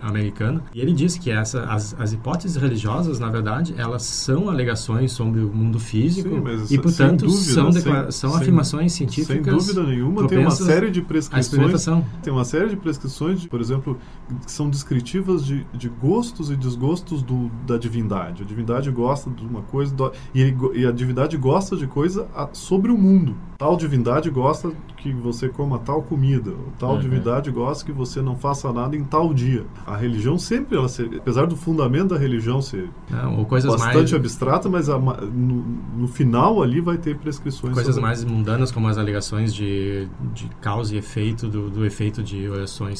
americano, 0.00 0.62
e 0.72 0.80
ele 0.80 0.92
disse 0.92 1.18
que 1.18 1.30
essa, 1.30 1.64
as, 1.64 1.94
as 1.98 2.12
hipóteses 2.12 2.56
religiosas, 2.56 3.18
na 3.18 3.28
verdade, 3.28 3.74
elas 3.76 4.04
são 4.04 4.48
alegações 4.48 5.10
sobre 5.10 5.40
o 5.40 5.48
mundo 5.48 5.80
físico 5.80 6.28
Sim, 6.64 6.74
e, 6.74 6.78
portanto, 6.78 7.26
dúvida, 7.26 7.52
são, 7.52 7.72
sem, 7.72 8.10
são 8.12 8.30
sem, 8.30 8.40
afirmações 8.40 8.92
científicas. 8.92 9.64
Sem 9.64 9.74
dúvida 9.74 9.82
nenhuma, 9.82 10.28
tem 10.28 10.38
uma 10.38 10.52
série 10.52 10.88
de 10.88 11.02
prescrições. 11.02 11.84
Tem 12.22 12.32
uma 12.32 12.44
série 12.44 12.68
de 12.68 12.76
prescrições, 12.86 13.44
por 13.44 13.60
exemplo, 13.60 13.98
que 14.44 14.52
são 14.52 14.70
descritivas 14.70 15.44
de, 15.44 15.66
de 15.74 15.88
gostos 15.88 16.50
e 16.52 16.56
desgostos 16.56 17.20
do, 17.20 17.50
da 17.66 17.76
divindade. 17.76 18.44
A 18.44 18.46
divindade 18.46 18.88
gosta 18.92 19.28
de 19.28 19.44
uma 19.44 19.62
coisa 19.62 19.92
do, 19.92 20.12
e, 20.32 20.54
e, 20.74 20.86
a 20.86 20.92
divindade 20.92 21.36
gosta 21.36 21.76
de 21.76 21.88
coisa 21.88 22.28
a, 22.32 22.48
sobre 22.52 22.92
o 22.92 22.96
mundo. 22.96 23.36
Tal 23.58 23.76
divindade 23.76 24.30
gosta 24.30 24.70
que 24.98 25.12
você 25.12 25.48
coma 25.48 25.78
tal 25.78 26.02
comida. 26.02 26.52
Tal 26.78 26.92
uhum. 26.92 27.00
divindade 27.00 27.50
gosta 27.50 27.84
que 27.84 27.92
você 27.92 28.20
não 28.20 28.36
faça 28.36 28.72
nada 28.72 28.94
em 28.94 29.02
tal 29.02 29.32
dia. 29.32 29.64
A 29.86 29.96
religião 29.96 30.38
sempre, 30.38 30.76
ela 30.76 30.88
ser, 30.88 31.10
apesar 31.16 31.46
do 31.46 31.56
fundamento 31.56 32.08
da 32.08 32.18
religião 32.18 32.60
ser 32.60 32.88
não, 33.08 33.42
bastante 33.44 33.94
mais... 33.94 34.14
abstrata, 34.14 34.68
mas 34.68 34.88
a, 34.88 34.98
no, 34.98 35.64
no, 35.96 36.08
final 36.08 36.62
ali 36.62 36.80
vai 36.80 36.98
ter 36.98 37.16
prescrições. 37.16 37.72
Coisas 37.72 37.94
sobre... 37.94 38.06
mais 38.08 38.22
mundanas, 38.24 38.70
como 38.70 38.88
as 38.88 38.98
alegações 38.98 39.54
de, 39.54 40.06
de 40.34 40.48
causa 40.60 40.94
e 40.94 40.98
efeito 40.98 41.48
do, 41.48 41.70
do 41.70 41.84
efeito 41.84 42.22
de 42.22 42.48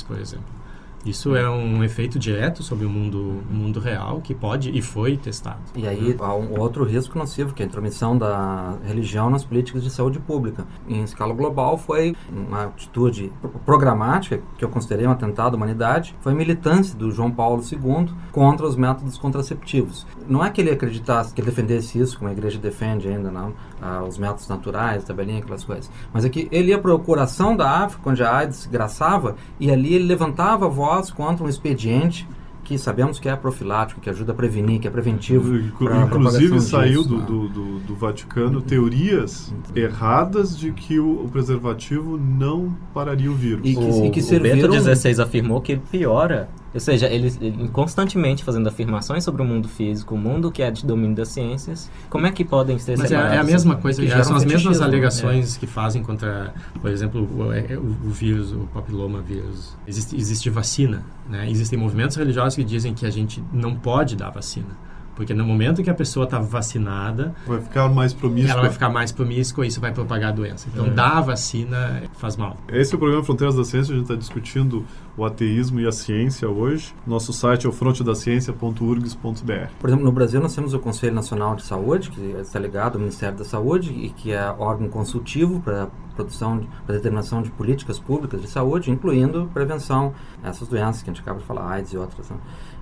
por 0.02 0.18
exemplo. 0.18 0.66
Isso 1.06 1.37
é 1.37 1.49
um 1.49 1.85
efeito 1.85 2.18
direto 2.18 2.64
sobre 2.64 2.85
o 2.85 2.90
mundo, 2.90 3.40
mundo 3.49 3.78
real 3.78 4.21
que 4.21 4.35
pode 4.35 4.76
e 4.76 4.83
foi 4.83 5.16
testado. 5.16 5.61
E 5.76 5.87
aí 5.87 6.16
há 6.18 6.35
um 6.35 6.59
outro 6.59 6.83
risco 6.83 7.16
nocivo, 7.16 7.54
que 7.54 7.62
é 7.62 7.64
a 7.64 7.68
intromissão 7.68 8.18
da 8.18 8.75
religião 8.85 9.30
nas 9.30 9.45
políticas 9.45 9.85
de 9.85 9.90
saúde 9.90 10.18
pública. 10.18 10.66
Em 10.88 11.04
escala 11.04 11.33
global 11.33 11.78
foi 11.78 12.16
uma 12.28 12.64
atitude 12.64 13.33
programática, 13.64 14.42
que 14.59 14.64
eu 14.64 14.68
considerei 14.68 15.06
um 15.06 15.12
atentado 15.12 15.54
à 15.54 15.56
humanidade, 15.56 16.12
foi 16.21 16.33
a 16.33 16.35
militância 16.35 16.99
do 16.99 17.12
João 17.12 17.30
Paulo 17.30 17.62
II 17.62 18.09
contra 18.33 18.66
os 18.66 18.75
métodos 18.75 19.16
contraceptivos. 19.16 20.04
Não 20.28 20.45
é 20.45 20.50
que 20.50 20.61
ele 20.61 20.71
acreditasse, 20.71 21.33
que 21.33 21.40
ele 21.40 21.50
defendesse 21.50 22.00
isso, 22.00 22.18
como 22.18 22.28
a 22.28 22.33
igreja 22.33 22.59
defende 22.59 23.06
ainda, 23.06 23.30
não, 23.30 23.52
ah, 23.80 24.02
os 24.02 24.18
métodos 24.18 24.49
naturais, 24.49 25.04
tabelinha, 25.04 25.38
aquelas 25.38 25.64
coisas. 25.64 25.90
Mas 26.12 26.25
é 26.25 26.28
que 26.28 26.49
ele 26.50 26.71
ia 26.71 26.78
para 26.78 26.95
o 26.95 26.99
coração 26.99 27.56
da 27.56 27.85
África, 27.85 28.11
onde 28.11 28.23
a 28.23 28.37
AIDS 28.37 28.66
graçava, 28.66 29.37
e 29.61 29.71
ali 29.71 29.95
ele 29.95 30.04
levantava 30.04 30.66
a 30.66 30.68
voz 30.68 31.11
contra 31.11 31.45
um 31.45 31.49
expediente 31.49 32.26
que 32.66 32.76
sabemos 32.76 33.21
que 33.21 33.28
é 33.28 33.37
profilático, 33.37 34.00
que 34.00 34.11
ajuda 34.11 34.33
a 34.33 34.35
prevenir, 34.35 34.80
que 34.80 34.88
é 34.88 34.90
preventivo. 34.90 35.56
Inclusive 35.56 36.61
saiu 36.61 37.02
disso, 37.02 37.09
do, 37.09 37.18
né? 37.18 37.25
do, 37.25 37.49
do, 37.49 37.78
do, 37.78 37.95
Vaticano 37.95 38.61
teorias 38.61 39.54
erradas 39.75 40.59
de 40.59 40.73
que 40.73 40.99
o, 40.99 41.25
o, 41.25 41.28
preservativo 41.28 42.18
não 42.18 42.76
pararia 42.92 43.30
o 43.30 43.35
vírus. 43.35 43.61
E 43.62 43.73
que, 43.73 43.85
o, 43.85 44.04
e 44.06 44.11
que 44.11 44.21
serviram... 44.21 44.68
o 44.68 44.73
Bento 44.73 44.97
XVI 44.97 45.23
afirmou 45.23 45.61
que 45.61 45.73
ele 45.73 45.83
piora 45.88 46.49
ou 46.76 46.80
seja, 46.80 47.06
eles, 47.06 47.38
constantemente 47.73 48.45
fazendo 48.45 48.68
afirmações 48.68 49.25
sobre 49.25 49.40
o 49.40 49.45
mundo 49.47 49.66
físico, 49.66 50.14
o 50.14 50.18
mundo 50.18 50.52
que 50.52 50.62
é 50.62 50.71
de 50.71 50.85
domínio 50.85 51.16
das 51.16 51.28
ciências, 51.28 51.90
como 52.11 52.26
é 52.26 52.30
que 52.30 52.45
podem 52.45 52.78
ser 52.78 52.99
Mas 52.99 53.11
é, 53.11 53.14
é, 53.14 53.38
a 53.38 53.42
mesma 53.42 53.76
coisa, 53.76 54.02
que 54.02 54.25
são 54.25 54.37
as 54.37 54.45
mesmas 54.45 54.83
alegações 54.83 55.56
é. 55.56 55.59
que 55.59 55.66
fazem 55.66 56.02
contra, 56.02 56.52
por 56.78 56.90
exemplo, 56.90 57.26
o, 57.35 57.50
é, 57.50 57.78
o, 57.78 58.09
o 58.09 58.11
vírus, 58.11 58.52
o 58.52 58.68
papiloma 58.75 59.23
vírus. 59.23 59.75
Existe, 59.87 60.16
existe 60.16 60.50
vacina, 60.50 61.02
né? 61.30 61.50
Existem 61.50 61.78
movimentos 61.78 62.14
religiosos 62.14 62.54
que 62.54 62.62
dizem 62.62 62.92
que 62.92 63.06
a 63.06 63.11
gente 63.11 63.42
não 63.50 63.75
pode 63.75 64.14
dar 64.14 64.28
vacina. 64.28 64.87
Porque 65.14 65.33
no 65.33 65.47
momento 65.47 65.83
que 65.83 65.88
a 65.88 65.95
pessoa 65.95 66.25
está 66.25 66.38
vacinada... 66.38 67.35
Vai 67.47 67.62
ficar 67.62 67.88
mais 67.88 68.12
promíscua. 68.12 68.52
Ela 68.52 68.61
vai 68.61 68.71
ficar 68.71 68.90
mais 68.90 69.11
promíscua 69.11 69.64
e 69.64 69.68
isso 69.68 69.80
vai 69.80 69.90
propagar 69.90 70.28
a 70.28 70.33
doença. 70.33 70.68
Então, 70.71 70.88
é. 70.88 70.90
dar 70.90 71.16
a 71.16 71.21
vacina 71.23 72.02
faz 72.18 72.37
mal. 72.37 72.59
Esse 72.68 72.92
é 72.92 72.97
o 72.97 72.99
programa 72.99 73.25
Fronteiras 73.25 73.56
da 73.56 73.64
Ciência. 73.64 73.95
A 73.95 73.97
gente 73.97 74.04
está 74.04 74.14
discutindo 74.14 74.85
o 75.17 75.25
ateísmo 75.25 75.81
e 75.81 75.87
a 75.87 75.93
ciência 75.93 76.49
hoje. 76.49 76.95
Nosso 77.07 77.33
site 77.33 77.67
é 77.67 77.69
o 77.69 77.73
frontedaciencia.urgs.br. 77.73 79.71
Por 79.81 79.89
exemplo, 79.89 80.05
no 80.05 80.13
Brasil 80.13 80.41
nós 80.41 80.55
temos 80.55 80.75
o 80.75 80.79
Conselho 80.79 81.15
Nacional 81.15 81.57
de 81.57 81.63
Saúde, 81.63 82.11
que 82.11 82.21
está 82.41 82.59
ligado 82.59 82.95
ao 82.95 83.01
Ministério 83.01 83.39
da 83.39 83.45
Saúde 83.45 83.93
e 83.93 84.11
que 84.11 84.33
é 84.33 84.55
órgão 84.59 84.89
consultivo 84.89 85.61
para 85.61 85.89
produção, 86.15 86.67
para 86.85 86.97
determinação 86.97 87.43
de 87.43 87.51
políticas 87.51 87.99
públicas 87.99 88.41
de 88.41 88.49
saúde, 88.49 88.91
incluindo 88.91 89.51
prevenção 89.53 90.15
essas 90.43 90.67
doenças 90.67 91.03
que 91.03 91.11
a 91.11 91.13
gente 91.13 91.23
acaba 91.23 91.39
de 91.39 91.45
falar, 91.45 91.71
AIDS 91.71 91.93
e 91.93 91.97
outras. 91.97 92.31
Né? 92.31 92.37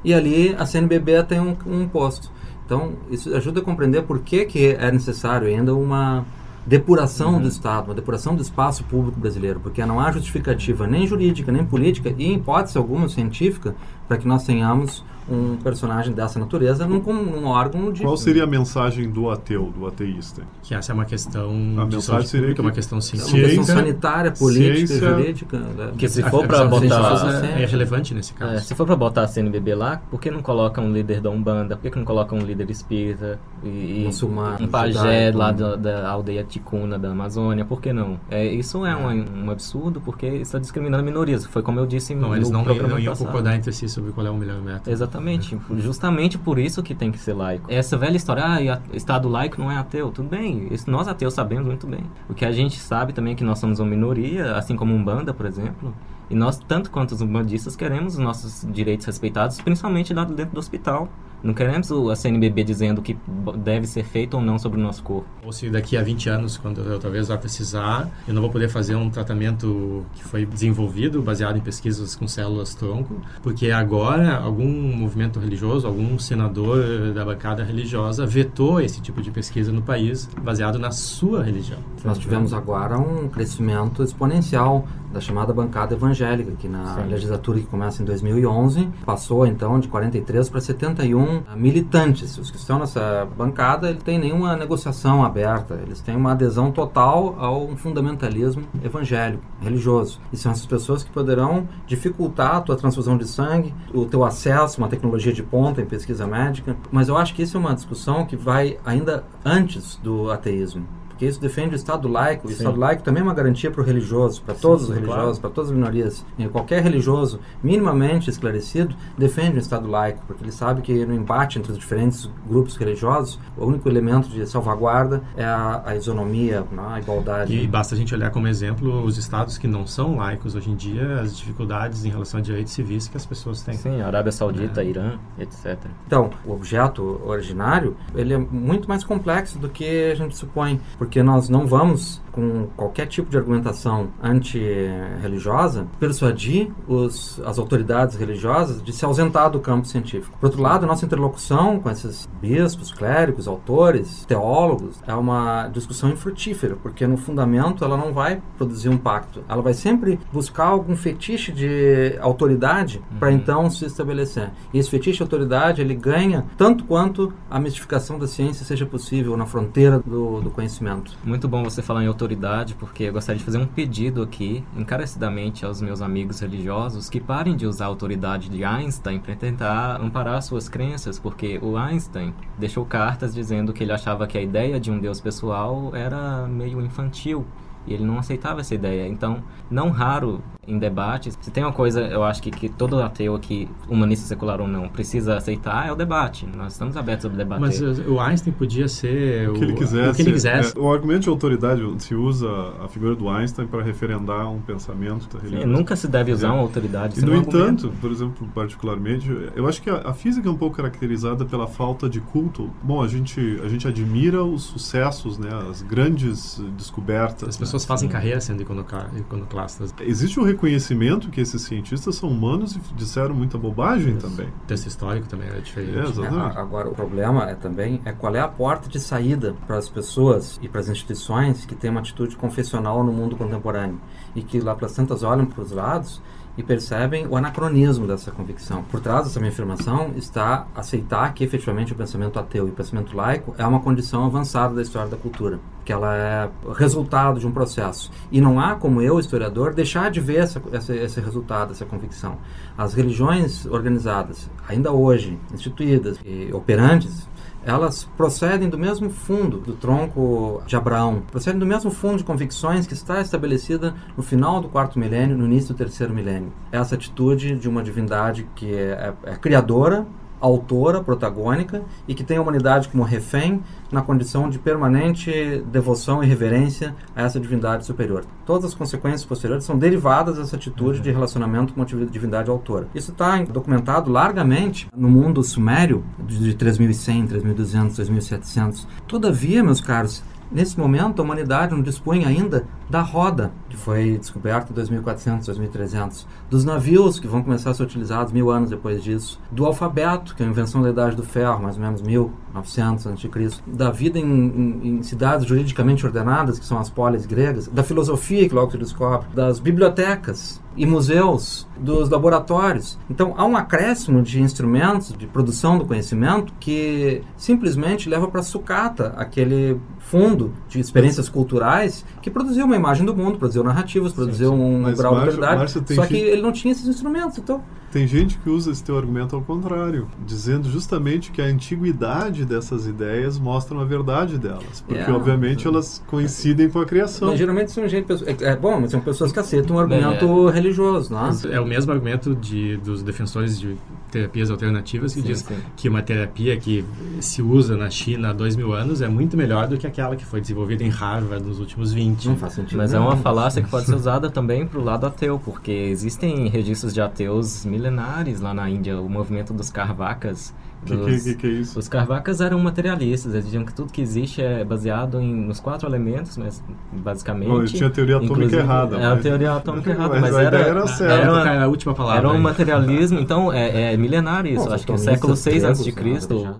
E 0.05 0.15
ali 0.15 0.55
a 0.57 0.65
CNBB 0.65 1.25
tem 1.25 1.41
um, 1.41 1.57
um 1.67 1.89
posto. 1.89 2.31
Então, 2.65 2.95
isso 3.11 3.35
ajuda 3.35 3.61
a 3.61 3.63
compreender 3.63 4.03
por 4.03 4.21
que, 4.21 4.45
que 4.47 4.69
é 4.69 4.91
necessário 4.91 5.47
ainda 5.49 5.75
uma 5.75 6.25
depuração 6.67 7.35
uhum. 7.35 7.43
do 7.43 7.49
Estado, 7.49 7.87
uma 7.87 7.95
depuração 7.95 8.35
do 8.35 8.43
espaço 8.43 8.85
público 8.85 9.21
brasileiro, 9.21 9.61
porque 9.61 9.85
não 9.85 10.01
há 10.01 10.11
justificativa 10.11 10.87
nem 10.87 11.07
jurídica, 11.07 11.53
nem 11.53 11.65
política 11.65 12.15
e, 12.17 12.25
em 12.25 12.35
hipótese 12.35 12.79
alguma, 12.79 13.09
científica, 13.09 13.75
para 14.07 14.19
que 14.19 14.27
nós 14.27 14.45
tenhamos 14.45 15.05
um 15.29 15.57
personagem 15.57 16.13
dessa 16.13 16.39
natureza 16.39 16.87
num, 16.87 17.01
num 17.01 17.47
órgão 17.47 17.93
de... 17.93 18.03
Qual 18.03 18.17
seria 18.17 18.45
a 18.45 18.47
mensagem 18.47 19.09
do 19.09 19.31
ateu, 19.31 19.73
do 19.77 19.87
ateísta? 19.87 20.43
Que 20.63 20.75
essa 20.75 20.93
é 20.93 20.95
uma 20.95 21.05
questão 21.05 21.51
a 21.79 21.87
mensagem 21.87 22.27
seria 22.27 22.47
pública, 22.49 22.55
que... 22.55 22.61
uma 22.61 22.73
questão 22.73 23.01
científica. 23.01 23.39
É 23.39 23.41
uma 23.41 23.49
questão 23.49 23.77
sanitária, 23.77 24.33
política, 24.33 24.87
ciência, 24.87 25.09
jurídica. 25.09 25.59
Né? 25.59 25.93
Que 25.97 26.09
se 26.09 26.23
for 26.25 26.47
para 26.47 26.65
botar... 26.67 27.45
É, 27.59 27.63
é 27.63 27.67
relevante 27.67 28.13
nesse 28.13 28.35
caso. 28.35 28.55
É, 28.55 28.61
se 28.61 28.75
for 28.75 28.87
para 28.87 28.97
botar 28.97 29.23
a 29.23 29.29
CNBB 29.29 29.75
lá, 29.75 30.03
por 30.11 30.21
que 30.21 30.31
não 30.31 30.43
coloca 30.43 30.81
um 30.81 30.93
líder 30.93 31.21
da 31.21 31.31
Umbanda? 31.31 31.77
Por 31.77 31.91
que 31.91 31.99
não 31.99 32.05
coloca 32.05 32.35
um 32.35 32.41
líder 32.41 32.71
espírita? 32.71 33.39
E, 33.63 34.03
Muçulmano, 34.05 34.63
um 34.63 34.69
pajé 34.69 35.33
lá 35.35 35.53
da, 35.53 35.77
da, 35.77 36.09
aldeia 36.11 36.45
Ticuna, 36.45 36.99
da 36.99 37.11
Amazônia? 37.11 37.65
Por 37.65 37.81
que 37.81 37.93
não? 37.93 38.21
É, 38.31 38.45
isso 38.45 38.85
é 38.85 38.95
um, 38.95 39.45
um 39.47 39.51
absurdo, 39.51 40.03
porque 40.03 40.27
está 40.27 40.59
discriminando 40.59 41.03
minorias. 41.03 41.47
Foi 41.47 41.63
como 41.63 41.81
eu 41.81 41.87
disse 41.87 42.15
não, 42.15 42.29
no 42.29 42.37
eles 42.37 42.51
não, 42.51 42.63
não 42.63 42.99
iam 42.99 43.17
concordar 43.17 43.57
entre 43.57 43.73
si 43.73 43.89
sobre 43.95 44.13
qual 44.13 44.27
é 44.27 44.31
o 44.31 44.37
melhor 44.37 44.61
método. 44.61 44.91
Exatamente. 44.91 45.59
Justamente 45.77 46.37
por 46.39 46.59
isso 46.59 46.83
que 46.83 46.95
tem 46.95 47.11
que 47.11 47.19
ser 47.19 47.33
laico. 47.33 47.71
Essa 47.71 47.97
velha 47.97 48.17
história, 48.17 48.45
ah, 48.45 48.81
Estado 48.93 49.29
laico 49.29 49.61
não 49.61 49.71
é 49.71 49.77
ateu. 49.77 50.11
Tudo 50.11 50.29
bem, 50.29 50.69
isso 50.71 50.91
nós 50.91 51.09
ateus 51.09 51.35
sabemos 51.35 51.67
muito 51.67 51.87
bem. 51.87 52.05
O 52.29 52.35
que 52.35 52.45
a 52.45 52.53
gente 52.53 52.79
sabe 52.79 53.13
também 53.13 53.33
é 53.33 53.37
que 53.37 53.45
nós 53.45 53.59
somos 53.59 53.79
uma 53.79 53.89
minoria, 53.89 54.57
assim 54.57 54.77
como 54.77 54.95
Umbanda, 54.95 55.33
por 55.33 55.47
exemplo. 55.47 55.95
E 56.29 56.35
nós, 56.35 56.59
tanto 56.59 56.91
quanto 56.91 57.13
os 57.13 57.21
umbandistas, 57.21 57.77
queremos 57.77 58.15
os 58.15 58.19
nossos 58.19 58.67
direitos 58.73 59.07
respeitados, 59.07 59.61
principalmente 59.61 60.15
dentro 60.15 60.55
do 60.55 60.59
hospital. 60.59 61.09
Não 61.45 61.53
queremos 61.53 61.93
a 61.93 62.17
CNBB 62.17 62.65
dizendo 62.65 63.01
o 63.01 63.03
que 63.03 63.15
deve 63.59 63.87
ser 63.87 64.03
feito 64.03 64.35
ou 64.35 64.43
não 64.43 64.59
sobre 64.59 64.81
o 64.81 64.83
nosso 64.83 65.03
corpo. 65.03 65.29
Ou 65.45 65.53
se 65.53 65.69
daqui 65.69 65.95
a 65.95 66.03
20 66.03 66.31
anos, 66.31 66.57
quando 66.57 66.81
eu 66.81 66.99
talvez 66.99 67.29
vá 67.29 67.37
precisar, 67.37 68.09
eu 68.27 68.33
não 68.33 68.41
vou 68.41 68.51
poder 68.51 68.71
fazer 68.71 68.95
um 68.95 69.11
tratamento 69.11 70.07
que 70.15 70.25
foi 70.25 70.47
desenvolvido 70.47 71.21
baseado 71.21 71.59
em 71.59 71.61
pesquisas 71.61 72.17
com 72.17 72.27
células 72.27 72.75
tronco, 72.75 73.21
porque 73.43 73.71
agora 73.71 74.39
algum 74.39 74.97
movimento 74.97 75.39
religioso, 75.39 75.87
algum 75.87 76.19
senador 76.19 77.13
da 77.13 77.23
bancada 77.27 77.63
religiosa 77.63 78.25
vetou 78.25 78.81
esse 78.81 79.03
tipo 79.03 79.21
de 79.21 79.31
pesquisa 79.31 79.71
no 79.71 79.83
país 79.83 80.27
baseado 80.43 80.79
na 80.79 80.93
sua 80.93 81.43
religião. 81.43 81.79
Nós 82.03 82.17
tivemos 82.17 82.55
agora 82.55 82.99
um 82.99 83.29
crescimento 83.29 84.03
exponencial 84.03 84.87
da 85.13 85.21
chamada 85.21 85.53
bancada 85.53 85.95
evangélica, 85.95 86.53
que 86.59 86.69
na 86.69 86.97
Sim. 86.97 87.09
legislatura 87.09 87.61
que 87.61 87.67
começa 87.67 88.03
em 88.03 88.05
2011 88.05 88.89
passou 89.07 89.47
então 89.47 89.79
de 89.79 89.87
43 89.89 90.49
para 90.49 90.61
71 90.61 91.34
militantes. 91.57 92.37
Os 92.39 92.51
que 92.51 92.57
estão 92.57 92.79
nessa 92.79 93.27
bancada 93.37 93.91
ele 93.91 94.01
tem 94.01 94.19
nenhuma 94.19 94.57
negociação 94.57 95.25
aberta, 95.25 95.81
eles 95.83 96.01
têm 96.01 96.17
uma 96.17 96.33
adesão 96.33 96.71
total 96.71 97.37
ao 97.39 97.69
fundamentalismo 97.77 98.65
evangélico, 98.83 99.43
religioso. 99.61 100.21
E 100.33 100.37
são 100.37 100.53
essas 100.53 100.67
pessoas 100.67 101.03
que 101.03 101.11
poderão 101.11 101.69
dificultar 101.87 102.57
a 102.57 102.61
tua 102.61 102.77
transfusão 102.77 103.17
de 103.17 103.27
sangue, 103.27 103.75
o 103.93 104.05
teu 104.05 104.25
acesso 104.25 104.81
a 104.81 104.85
uma 104.85 104.91
tecnologia 104.91 105.33
de 105.33 105.43
ponta 105.43 105.81
em 105.81 105.87
pesquisa 105.87 106.27
médica. 106.27 106.77
Mas 106.91 107.09
eu 107.09 107.17
acho 107.17 107.35
que 107.35 107.43
isso 107.43 107.57
é 107.57 107.61
uma 107.61 107.75
discussão 107.75 108.25
que 108.25 108.37
vai 108.37 108.79
ainda 108.85 109.25
antes 109.45 109.97
do 110.03 110.31
ateísmo 110.31 110.87
porque 111.15 111.27
isso 111.27 111.41
defende 111.41 111.75
o 111.75 111.77
Estado 111.77 112.09
laico. 112.09 112.47
O 112.47 112.51
Sim. 112.51 112.57
Estado 112.57 112.79
laico 112.79 113.03
também 113.03 113.21
é 113.21 113.25
uma 113.25 113.35
garantia 113.35 113.71
para 113.71 113.81
o 113.81 113.85
religioso, 113.85 114.43
para 114.43 114.55
todos 114.55 114.85
os 114.85 114.95
religiosos, 114.95 115.39
claro. 115.39 115.41
para 115.41 115.51
todas 115.51 115.71
as 115.71 115.77
minorias. 115.77 116.27
E 116.37 116.49
qualquer 116.49 116.83
religioso 116.83 117.39
minimamente 117.63 118.29
esclarecido 118.29 118.95
defende 119.17 119.57
o 119.57 119.61
Estado 119.61 119.89
laico, 119.89 120.23
porque 120.27 120.43
ele 120.43 120.53
sabe 120.53 120.83
que 120.83 121.07
no 121.07 121.15
embate 121.15 121.59
entre 121.59 121.71
os 121.71 121.79
diferentes 121.79 122.29
grupos 122.49 122.77
religiosos, 122.77 123.39
o 123.57 123.65
único 123.65 123.89
elemento 123.89 124.29
de 124.29 124.45
salvaguarda 124.47 125.23
é 125.37 125.45
a, 125.45 125.83
a 125.87 125.97
isonomia, 125.97 126.65
a 126.77 126.99
igualdade. 126.99 127.55
E 127.55 127.67
basta 127.67 127.95
a 127.95 127.99
gente 127.99 128.13
olhar 128.13 128.31
como 128.31 128.49
exemplo 128.49 129.05
os 129.05 129.17
estados 129.17 129.57
que 129.57 129.69
não 129.69 129.87
são 129.87 130.17
laicos 130.17 130.57
hoje 130.57 130.71
em 130.71 130.75
dia, 130.75 131.21
as 131.21 131.37
dificuldades 131.37 132.05
em 132.05 132.11
relação 132.11 132.41
a 132.41 132.43
direitos 132.43 132.73
civis 132.73 133.07
que 133.07 133.17
as 133.17 133.25
pessoas 133.25 133.63
têm. 133.63 133.77
Sim, 133.77 134.01
Arábia 134.03 134.33
Saudita, 134.33 134.83
é. 134.83 134.87
Irã, 134.87 135.13
etc. 135.39 135.79
Então, 136.07 136.31
o 136.45 136.53
objeto 136.53 137.21
originário, 137.25 137.97
ele 138.17 138.35
é 138.35 138.39
muito 138.39 138.89
mais 138.89 139.05
complexo 139.05 139.61
do 139.61 139.69
que 139.69 140.11
a 140.11 140.15
gente 140.17 140.37
supõe 140.37 140.81
porque 141.05 141.23
nós 141.23 141.49
não 141.51 141.67
vamos 141.67 142.21
com 142.35 142.67
qualquer 142.77 143.07
tipo 143.07 143.31
de 143.31 143.37
argumentação 143.37 144.09
anti-religiosa, 144.21 145.87
persuadir 146.01 146.69
os, 146.89 147.41
as 147.45 147.59
autoridades 147.59 148.17
religiosas 148.17 148.83
de 148.83 148.93
se 148.93 149.05
ausentar 149.05 149.51
do 149.51 149.61
campo 149.61 149.87
científico. 149.87 150.37
Por 150.41 150.47
outro 150.47 150.61
lado, 150.61 150.85
nossa 150.85 151.07
interlocução 151.07 151.79
com 151.79 151.89
esses 151.89 152.29
bispos, 152.41 152.93
clérigos, 152.93 153.47
autores, 153.47 154.25
teólogos, 154.27 155.01
é 155.07 155.15
uma 155.15 155.69
discussão 155.69 156.11
infrutífera, 156.11 156.77
porque 156.83 157.07
no 157.07 157.17
fundamento 157.17 157.85
ela 157.85 157.97
não 157.97 158.13
vai 158.13 158.43
produzir 158.59 158.89
um 158.89 158.99
pacto. 158.99 159.45
Ela 159.49 159.63
vai 159.63 159.75
sempre 159.75 160.19
buscar 160.33 160.67
algum 160.67 160.97
fetiche 160.97 161.53
de 161.53 162.19
autoridade 162.21 162.99
uhum. 162.99 163.19
para 163.19 163.33
então 163.33 163.71
se 163.71 163.85
estabelecer. 163.85 164.51
E 164.73 164.79
esse 164.79 164.91
fetiche 164.91 165.19
de 165.19 165.23
autoridade, 165.23 165.81
ele 165.81 165.95
ganha 165.95 166.45
tanto 166.57 166.85
quanto 166.85 167.33
a 167.49 167.61
mistificação 167.61 168.19
da 168.19 168.27
ciência 168.27 168.65
seja 168.65 168.85
possível 168.85 169.37
na 169.37 169.47
fronteira 169.47 170.01
do, 170.05 170.41
do 170.41 170.51
conhecimento. 170.51 171.17
Muito 171.25 171.47
bom 171.47 171.63
você 171.63 171.81
falar 171.81 172.03
em 172.03 172.09
autoridade 172.09 172.24
autoridade, 172.25 172.75
porque 172.75 173.05
eu 173.05 173.13
gostaria 173.13 173.39
de 173.39 173.45
fazer 173.45 173.59
um 173.59 173.67
pedido 173.67 174.23
aqui, 174.23 174.65
encarecidamente 174.77 175.65
aos 175.65 175.81
meus 175.83 176.01
amigos 176.01 176.41
religiosos, 176.41 177.11
que 177.11 177.21
parem 177.21 177.55
de 177.55 177.67
usar 177.67 177.85
a 177.85 177.89
autoridade 177.89 178.49
de 178.49 178.65
Einstein 178.65 179.21
para 179.21 179.37
tentar 179.37 180.01
amparar 180.01 180.43
suas 180.43 180.69
crenças, 180.69 181.19
porque 181.19 181.59
o 181.63 181.77
Einstein 181.77 182.35
deixou 182.59 182.85
cartas 182.87 183.35
dizendo 183.35 183.73
que 183.73 183.85
ele 183.85 183.93
achava 183.93 184.27
que 184.27 184.39
a 184.39 184.43
ideia 184.43 184.81
de 184.81 184.91
um 184.91 184.99
Deus 184.99 185.21
pessoal 185.21 185.95
era 185.95 186.47
meio 186.47 186.81
infantil 186.81 187.45
e 187.87 187.93
ele 187.93 188.05
não 188.05 188.19
aceitava 188.19 188.61
essa 188.61 188.75
ideia. 188.75 189.07
Então, 189.07 189.43
não 189.71 189.91
raro, 189.91 190.43
em 190.67 190.79
debates. 190.79 191.39
Se 191.41 191.51
tem 191.51 191.63
uma 191.63 191.73
coisa, 191.73 192.01
eu 192.01 192.23
acho 192.23 192.43
que, 192.43 192.51
que 192.51 192.69
todo 192.69 193.01
ateu 193.01 193.35
aqui, 193.35 193.69
humanista 193.89 194.27
secular 194.27 194.61
ou 194.61 194.69
não, 194.69 194.89
precisa 194.89 195.37
aceitar, 195.37 195.89
é 195.89 195.93
o 195.93 195.97
debate. 195.97 196.47
Nós 196.57 196.73
estamos 196.73 196.97
abertos 196.97 197.27
a 197.27 197.29
debater. 197.29 197.61
Mas 197.61 197.81
o 197.81 198.21
Einstein 198.21 198.53
podia 198.53 198.89
ser 198.89 199.49
o, 199.49 199.53
o 199.53 199.55
que 199.55 199.65
ele 199.65 199.73
quisesse. 199.75 200.11
O, 200.11 200.15
que 200.15 200.23
ele 200.23 200.33
quisesse. 200.33 200.77
É, 200.77 200.81
o 200.81 200.93
argumento 200.93 201.23
de 201.23 201.29
autoridade 201.29 201.83
se 201.99 202.15
usa 202.15 202.49
a 202.83 202.89
figura 202.89 203.15
do 203.15 203.29
Einstein 203.29 203.67
para 203.67 203.83
referendar 203.83 204.51
um 204.51 204.61
pensamento 204.61 205.29
da 205.29 205.41
religião. 205.41 205.63
Sim, 205.63 205.69
nunca 205.69 205.97
se 205.97 206.09
deve 206.09 206.33
usar 206.33 206.49
é. 206.49 206.51
uma 206.53 206.61
autoridade. 206.61 207.19
E, 207.19 207.25
no 207.25 207.35
entanto, 207.35 207.93
por 208.01 208.11
exemplo, 208.11 208.49
particularmente, 208.55 209.29
eu 209.55 209.67
acho 209.67 209.83
que 209.83 209.91
a, 209.91 210.09
a, 210.09 210.15
física 210.15 210.49
é 210.49 210.51
um 210.51 210.57
pouco 210.57 210.77
caracterizada 210.77 211.45
pela 211.45 211.67
falta 211.67 212.09
de 212.09 212.21
culto. 212.21 212.71
Bom, 212.83 213.03
a 213.03 213.09
gente, 213.09 213.61
a 213.63 213.69
gente 213.69 213.87
admira 213.87 214.43
os 214.43 214.63
sucessos, 214.65 215.39
né, 215.39 215.51
as 215.71 215.83
grandes 215.83 216.61
descobertas. 216.77 217.51
As 217.51 217.57
pessoas 217.57 217.85
né? 217.85 217.89
fazem 217.89 218.09
carreira 218.09 218.41
sendo 218.41 218.63
iconoclastas. 218.63 219.95
Existe 220.01 220.39
um 220.39 220.45
reconhecimento 220.55 221.31
que 221.31 221.41
esses 221.41 221.63
cientistas 221.63 222.17
são 222.17 222.29
humanos 222.29 222.77
e 222.77 222.81
disseram 222.95 223.35
muita 223.35 223.59
bobagem 223.59 224.17
Isso. 224.17 224.29
também. 224.29 224.49
O 224.49 224.67
texto 224.67 224.87
histórico 224.87 225.29
também 225.29 225.49
é 225.49 225.61
diferente. 225.61 225.97
É, 225.97 226.25
é, 226.25 226.59
agora, 226.59 226.89
o 226.89 226.95
problema 226.95 227.51
é 227.51 227.55
também 227.55 228.01
é 228.05 228.13
qual 228.13 228.35
é 228.35 228.41
a 228.41 228.49
porta 228.49 228.89
de 228.89 228.99
saída 228.99 229.55
para 229.67 229.77
as 229.77 229.89
pessoas 229.89 230.59
e 230.63 230.69
para 230.69 230.81
as 230.81 230.89
instituições 230.89 231.67
que 231.67 231.75
têm 231.75 231.91
uma 231.91 232.01
atitude 232.01 232.37
confessional 232.37 233.05
no 233.05 233.13
mundo 233.13 233.37
contemporâneo 233.37 234.01
e 234.35 234.43
que 234.43 234.61
lá 234.61 234.75
pelas 234.75 234.95
tantas 234.95 235.23
olham 235.23 235.47
para 235.47 235.63
os 235.63 235.71
lados 235.71 236.21
e 236.57 236.63
percebem 236.63 237.27
o 237.27 237.37
anacronismo 237.37 238.07
dessa 238.07 238.31
convicção. 238.31 238.83
Por 238.85 239.01
trás 239.01 239.25
dessa 239.25 239.41
minha 239.41 239.51
afirmação 239.51 240.13
está 240.17 240.67
aceitar 240.75 241.33
que 241.35 241.45
efetivamente 241.45 241.93
o 241.93 241.97
pensamento 241.97 242.39
ateu 242.39 242.67
e 242.67 242.71
o 242.71 242.75
pensamento 242.75 243.17
laico 243.17 243.55
é 243.59 243.67
uma 243.67 243.81
condição 243.81 244.25
avançada 244.25 244.75
da 244.75 244.83
história 244.83 245.09
da 245.09 245.17
cultura, 245.17 245.59
que 245.85 245.93
ela 245.93 246.15
é 246.15 246.51
resultado 246.75 247.41
de 247.41 247.47
um 247.47 247.53
processo. 247.53 248.11
E 248.31 248.41
não 248.41 248.61
há 248.61 248.75
como 248.75 249.03
eu, 249.03 249.19
historiador, 249.19 249.75
deixar 249.75 250.11
de 250.11 250.21
ver 250.21 250.39
essa, 250.39 250.63
essa, 250.73 250.95
esse 250.95 251.21
resultado, 251.21 251.73
essa 251.73 251.85
convicção. 251.85 252.39
As 252.77 252.95
religiões 252.95 253.67
organizadas, 253.67 254.51
ainda 254.69 254.93
hoje 254.93 255.39
instituídas 255.53 256.19
e 256.25 256.53
operantes, 256.53 257.29
elas 257.65 258.05
procedem 258.17 258.69
do 258.69 258.79
mesmo 258.79 259.11
fundo 259.11 259.59
do 259.59 259.75
tronco 259.75 260.63
de 260.67 260.77
Abraão, 260.77 261.23
procedem 261.31 261.59
do 261.59 261.67
mesmo 261.67 261.91
fundo 261.91 262.19
de 262.19 262.25
convicções 262.25 262.87
que 262.87 262.95
está 262.95 263.21
estabelecida 263.21 263.95
no 264.17 264.23
final 264.23 264.61
do 264.61 264.69
quarto 264.69 264.99
milênio, 264.99 265.37
no 265.37 265.47
início 265.47 265.75
do 265.75 265.79
terceiro 265.79 266.13
milênio. 266.13 266.53
Essa 266.71 266.95
atitude 266.95 267.57
de 267.57 267.69
uma 267.69 267.83
divindade 267.83 268.47
que 268.55 268.75
é, 268.75 269.15
é, 269.25 269.33
é 269.33 269.37
criadora, 269.37 270.07
autora, 270.45 271.03
protagônica 271.03 271.83
e 272.07 272.15
que 272.15 272.23
tem 272.23 272.37
a 272.37 272.43
humanidade 272.43 272.89
como 272.89 273.03
refém 273.03 273.63
na 273.91 274.03
condição 274.03 274.51
de 274.51 274.59
permanente 274.59 275.63
devoção 275.71 276.23
e 276.23 276.27
reverência 276.27 276.95
a 277.15 277.23
essa 277.23 277.41
divindade 277.41 277.87
superior. 277.87 278.25
Todas 278.45 278.67
as 278.67 278.75
consequências 278.75 279.25
posteriores 279.25 279.65
são 279.65 279.79
derivadas 279.79 280.37
dessa 280.37 280.57
atitude 280.57 281.01
de 281.01 281.11
relacionamento 281.11 281.73
com 281.73 281.83
a 281.83 281.85
divindade 281.85 282.51
autora. 282.51 282.89
Isso 282.95 283.13
está 283.13 283.43
documentado 283.43 284.11
largamente 284.11 284.89
no 284.95 285.09
mundo 285.09 285.43
sumério 285.43 286.05
de 286.27 286.55
3100, 286.55 287.27
3200, 287.29 287.97
2700. 287.97 288.89
Todavia, 289.07 289.63
meus 289.63 289.81
caros, 289.81 290.23
Nesse 290.55 290.79
momento, 290.79 291.21
a 291.21 291.25
humanidade 291.25 291.75
não 291.75 291.83
dispõe 291.83 292.25
ainda 292.25 292.65
da 292.89 293.01
roda, 293.01 293.51
que 293.69 293.77
foi 293.77 294.17
descoberta 294.19 294.71
em 294.71 294.75
2400, 294.75 295.47
2300, 295.47 296.29
dos 296.49 296.65
navios, 296.65 297.19
que 297.19 297.27
vão 297.27 297.43
começar 297.43 297.71
a 297.71 297.75
ser 297.75 297.83
utilizados 297.83 298.33
mil 298.33 298.53
anos 298.53 298.71
depois 298.71 299.03
disso, 299.03 299.41
do 299.51 299.67
alfabeto, 299.67 300.33
que 300.33 300.45
é 300.45 300.47
a 300.47 300.49
invenção 300.49 300.81
da 300.81 300.91
Idade 300.91 301.17
do 301.17 301.25
Ferro, 301.25 301.61
mais 301.61 301.75
ou 301.75 301.83
menos 301.83 302.01
1900 302.03 303.07
a.C., 303.09 303.61
da 303.67 303.91
vida 303.91 304.17
em, 304.17 304.23
em, 304.23 304.89
em, 304.99 305.03
cidades 305.03 305.45
juridicamente 305.45 306.07
ordenadas, 306.07 306.57
que 306.57 306.65
são 306.65 306.79
as 306.79 306.89
polis 306.89 307.27
gregas, 307.27 307.67
da 307.67 307.83
filosofia, 307.83 308.49
que 308.49 308.55
logo 308.55 308.71
se 308.71 308.79
descobre, 308.79 309.27
das 309.35 309.59
bibliotecas, 309.59 310.63
e 310.77 310.87
museus, 310.87 311.67
dos 311.79 312.09
laboratórios. 312.09 312.99
Então 313.09 313.35
há 313.37 313.45
um 313.45 313.57
acréscimo 313.57 314.23
de 314.23 314.41
instrumentos 314.41 315.13
de 315.17 315.27
produção 315.27 315.79
do 315.79 315.85
conhecimento 315.85 316.53
que 316.59 317.23
simplesmente 317.37 318.09
leva 318.09 318.29
para 318.29 318.43
sucata 318.43 319.15
aquele 319.17 319.81
fundo 320.05 320.53
de 320.69 320.79
experiências 320.79 321.29
culturais 321.29 322.05
que 322.21 322.31
produziu 322.31 322.67
uma 322.67 322.77
imagem 322.77 323.05
do 323.05 323.15
mundo, 323.15 323.39
produziu 323.39 323.65
narrativas, 323.65 324.13
produziu 324.13 324.51
sim, 324.51 324.57
sim. 324.57 324.63
um 324.63 324.83
Mas 324.83 324.99
grau 324.99 325.19
de 325.19 325.27
verdade. 325.27 325.95
Só 325.95 326.07
que 326.07 326.17
ele 326.17 326.43
não 326.43 326.53
tinha 326.53 326.73
esses 326.73 326.87
instrumentos, 326.87 327.39
então 327.39 327.63
tem 327.95 328.09
gente 328.09 328.37
que 328.39 328.51
usa 328.51 328.73
esse 328.73 328.83
teu 328.83 328.99
argumento 328.99 329.37
ao 329.37 329.43
contrário, 329.43 330.09
dizendo 330.27 330.69
justamente 330.69 331.31
que 331.31 331.41
a 331.41 331.45
antiguidade 331.45 332.45
dessas 332.45 332.89
ideias 332.89 333.39
mostra 333.39 333.81
a 333.81 333.85
verdade 333.85 334.37
delas, 334.37 334.83
porque 334.85 335.09
é, 335.09 335.13
obviamente 335.13 335.65
elas 335.65 336.03
coincidem 336.09 336.69
com 336.69 336.81
a 336.81 336.85
criação. 336.85 337.29
Mas 337.29 337.39
geralmente 337.39 337.71
são 337.71 337.87
gente, 337.87 338.13
é, 338.13 338.51
é 338.51 338.57
bom, 338.57 338.81
mas 338.81 338.91
são 338.91 339.01
pessoas 339.01 339.31
que 339.31 339.39
aceitam 339.39 339.77
um 339.77 339.79
argumento 339.79 340.49
é, 340.49 340.53
religioso, 340.53 341.13
não 341.13 341.29
é? 341.29 341.55
É 341.55 341.61
o 341.61 341.65
mesmo 341.65 341.93
argumento 341.93 342.35
de, 342.35 342.77
dos 342.79 343.01
defensores 343.01 343.61
de 343.61 343.77
terapias 344.15 344.51
alternativas 344.51 345.15
que 345.15 345.21
sim, 345.21 345.27
diz 345.27 345.41
sim. 345.41 345.57
que 345.77 345.89
uma 345.89 346.03
terapia 346.03 346.57
que 346.57 346.85
se 347.21 347.43
usa 347.43 347.77
na 347.77 347.91
China 347.91 348.31
há 348.31 348.33
dois 348.33 348.57
mil 348.57 348.73
anos 348.73 349.03
é 349.03 349.09
muito 349.09 349.37
melhor 349.37 349.69
do 349.69 349.77
que 349.77 349.87
aquela 349.87 350.17
que 350.17 350.25
foi 350.25 350.41
desenvolvida 350.41 350.83
em 350.83 350.89
Harvard 350.89 351.45
nos 351.47 351.61
últimos 351.61 351.93
20. 351.93 352.29
Não 352.29 352.37
faz 352.37 352.55
sentido. 352.55 352.79
Mas 352.79 352.93
é 352.93 352.99
uma 352.99 353.17
falácia 353.17 353.63
que 353.63 353.69
pode 353.69 353.87
ser 353.87 353.95
usada 353.95 354.31
também 354.31 354.67
para 354.67 354.81
o 354.81 354.85
lado 354.85 355.07
ateu, 355.07 355.39
porque 355.39 355.71
existem 355.71 356.49
registros 356.49 356.93
de 356.93 357.01
ateus 357.01 357.65
mil 357.65 357.85
milenares 357.85 358.41
lá 358.41 358.55
na 358.55 358.69
Índia, 358.71 359.01
o 359.01 359.09
movimento 359.09 359.53
dos 359.53 359.71
Carvacas. 359.71 360.55
O 360.93 361.07
que, 361.07 361.21
que, 361.21 361.35
que, 361.35 361.47
é 361.47 361.51
isso? 361.51 361.79
Os 361.79 361.89
Carvacas 361.89 362.41
eram 362.41 362.59
materialistas, 362.59 363.33
eles 363.33 363.45
diziam 363.45 363.65
que 363.65 363.73
tudo 363.73 363.93
que 363.93 364.01
existe 364.01 364.43
é 364.43 364.65
baseado 364.65 365.21
em, 365.21 365.35
nos 365.35 365.61
quatro 365.61 365.89
elementos, 365.89 366.37
mas 366.37 366.63
basicamente... 366.93 367.49
Bom, 367.49 367.65
tinha 367.65 367.89
a 367.89 367.91
teoria 367.91 368.17
atômica 368.19 368.57
errada. 368.57 368.97
É 368.97 369.07
a 369.07 369.17
teoria 369.17 369.53
atômica 369.55 369.91
errada, 369.93 370.21
mas, 370.21 370.33
mas 370.33 370.35
era, 370.35 370.59
era, 370.59 370.87
certa. 370.87 371.15
era, 371.15 371.33
uma, 371.33 371.51
era 371.51 371.65
a 371.65 371.69
última 371.69 371.95
palavra. 371.95 372.29
Era 372.29 372.31
um 372.31 372.41
materialismo, 372.41 373.19
então 373.19 373.53
é, 373.53 373.95
é 373.95 373.97
milenar 373.97 374.47
isso. 374.47 374.67
Bom, 374.67 374.73
acho 374.73 374.87
que 374.87 374.93
no 374.93 374.99
século 374.99 375.37
6 375.37 375.65
a.C., 375.65 375.95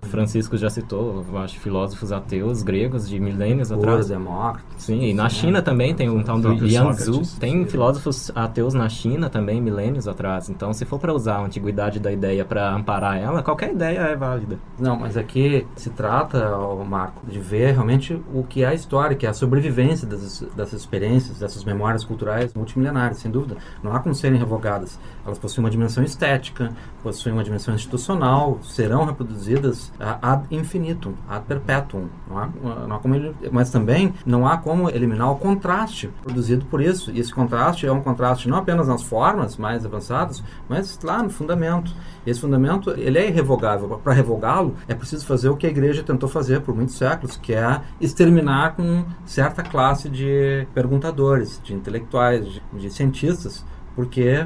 Francisco 0.03 0.57
já 0.57 0.69
citou, 0.69 1.25
acho, 1.35 1.59
filósofos 1.59 2.11
ateus 2.11 2.63
gregos 2.63 3.07
de 3.07 3.19
milênios 3.19 3.71
atrás. 3.71 4.07
Demócrito. 4.07 4.65
Sim, 4.77 5.01
e 5.01 5.13
na 5.13 5.29
China 5.29 5.61
também 5.61 5.93
tem 5.93 6.09
um 6.09 6.21
tal 6.23 6.39
do 6.39 6.65
Yanzu. 6.65 7.21
Tem 7.39 7.65
filósofos 7.65 8.31
ateus 8.35 8.73
na 8.73 8.87
China 8.89 9.29
também, 9.29 9.61
milênios 9.61 10.07
atrás. 10.07 10.49
Então, 10.49 10.73
se 10.73 10.85
for 10.85 10.99
para 10.99 11.13
usar 11.13 11.37
a 11.37 11.45
antiguidade 11.45 11.99
da 11.99 12.11
ideia 12.11 12.45
para 12.45 12.73
amparar 12.73 13.17
ela, 13.17 13.41
qualquer 13.43 13.71
ideia 13.71 13.99
é 13.99 14.14
válida. 14.15 14.57
Não, 14.79 14.97
mas 14.97 15.17
aqui 15.17 15.65
se 15.75 15.89
trata, 15.89 16.57
Marco, 16.87 17.25
de 17.27 17.39
ver 17.39 17.73
realmente 17.73 18.21
o 18.33 18.43
que 18.43 18.63
é 18.63 18.67
a 18.67 18.73
história, 18.73 19.15
que 19.15 19.25
é 19.25 19.29
a 19.29 19.33
sobrevivência 19.33 20.07
dessas, 20.07 20.41
dessas 20.55 20.81
experiências, 20.81 21.39
dessas 21.39 21.63
memórias 21.63 22.03
culturais 22.03 22.53
multimilenares, 22.53 23.17
sem 23.17 23.31
dúvida. 23.31 23.57
Não 23.83 23.93
há 23.93 23.99
como 23.99 24.13
serem 24.13 24.37
revogadas. 24.37 24.99
Elas 25.25 25.39
possuem 25.39 25.65
uma 25.65 25.71
dimensão 25.71 26.03
estética, 26.03 26.71
possuem 27.05 27.35
uma 27.35 27.43
dimensão 27.43 27.75
institucional, 27.75 28.57
serão 28.63 29.05
reproduzidas 29.05 29.93
ad 29.99 30.47
infinitum, 30.49 31.13
ad 31.29 31.45
perpetuum. 31.45 32.07
Não 32.27 32.37
há, 32.39 32.49
não 32.87 32.95
há 32.95 32.99
como 32.99 33.15
mas 33.51 33.69
também 33.69 34.11
não 34.25 34.47
há 34.47 34.57
como 34.57 34.89
eliminar 34.89 35.31
o 35.31 35.35
contraste 35.35 36.09
produzido 36.23 36.65
por 36.65 36.81
isso. 36.81 37.11
E 37.11 37.19
esse 37.19 37.31
contraste 37.31 37.85
é 37.85 37.91
um 37.91 38.01
contraste 38.01 38.49
não 38.49 38.57
apenas 38.57 38.87
nas 38.87 39.03
formas 39.03 39.55
mais 39.55 39.85
avançadas, 39.85 40.43
mas 40.67 40.99
lá 41.03 41.21
no 41.21 41.29
fundamento. 41.29 41.93
Esse 42.25 42.41
fundamento 42.41 42.89
ele 42.97 43.19
é 43.19 43.27
irrevogável. 43.27 44.01
Para 44.03 44.13
revogá-lo, 44.13 44.75
é 44.87 44.95
preciso 44.95 45.27
fazer 45.27 45.49
o 45.49 45.55
que 45.55 45.67
a 45.67 45.69
igreja 45.69 46.01
tentou 46.01 46.27
fazer 46.27 46.61
por 46.61 46.73
muitos 46.73 46.97
séculos, 46.97 47.37
que 47.37 47.53
é 47.53 47.81
exterminar 48.01 48.75
com 48.75 49.05
certa 49.27 49.61
classe 49.61 50.09
de 50.09 50.67
perguntadores, 50.73 51.61
de 51.63 51.75
intelectuais, 51.75 52.47
de, 52.47 52.61
de 52.73 52.89
cientistas, 52.89 53.63
porque 53.95 54.45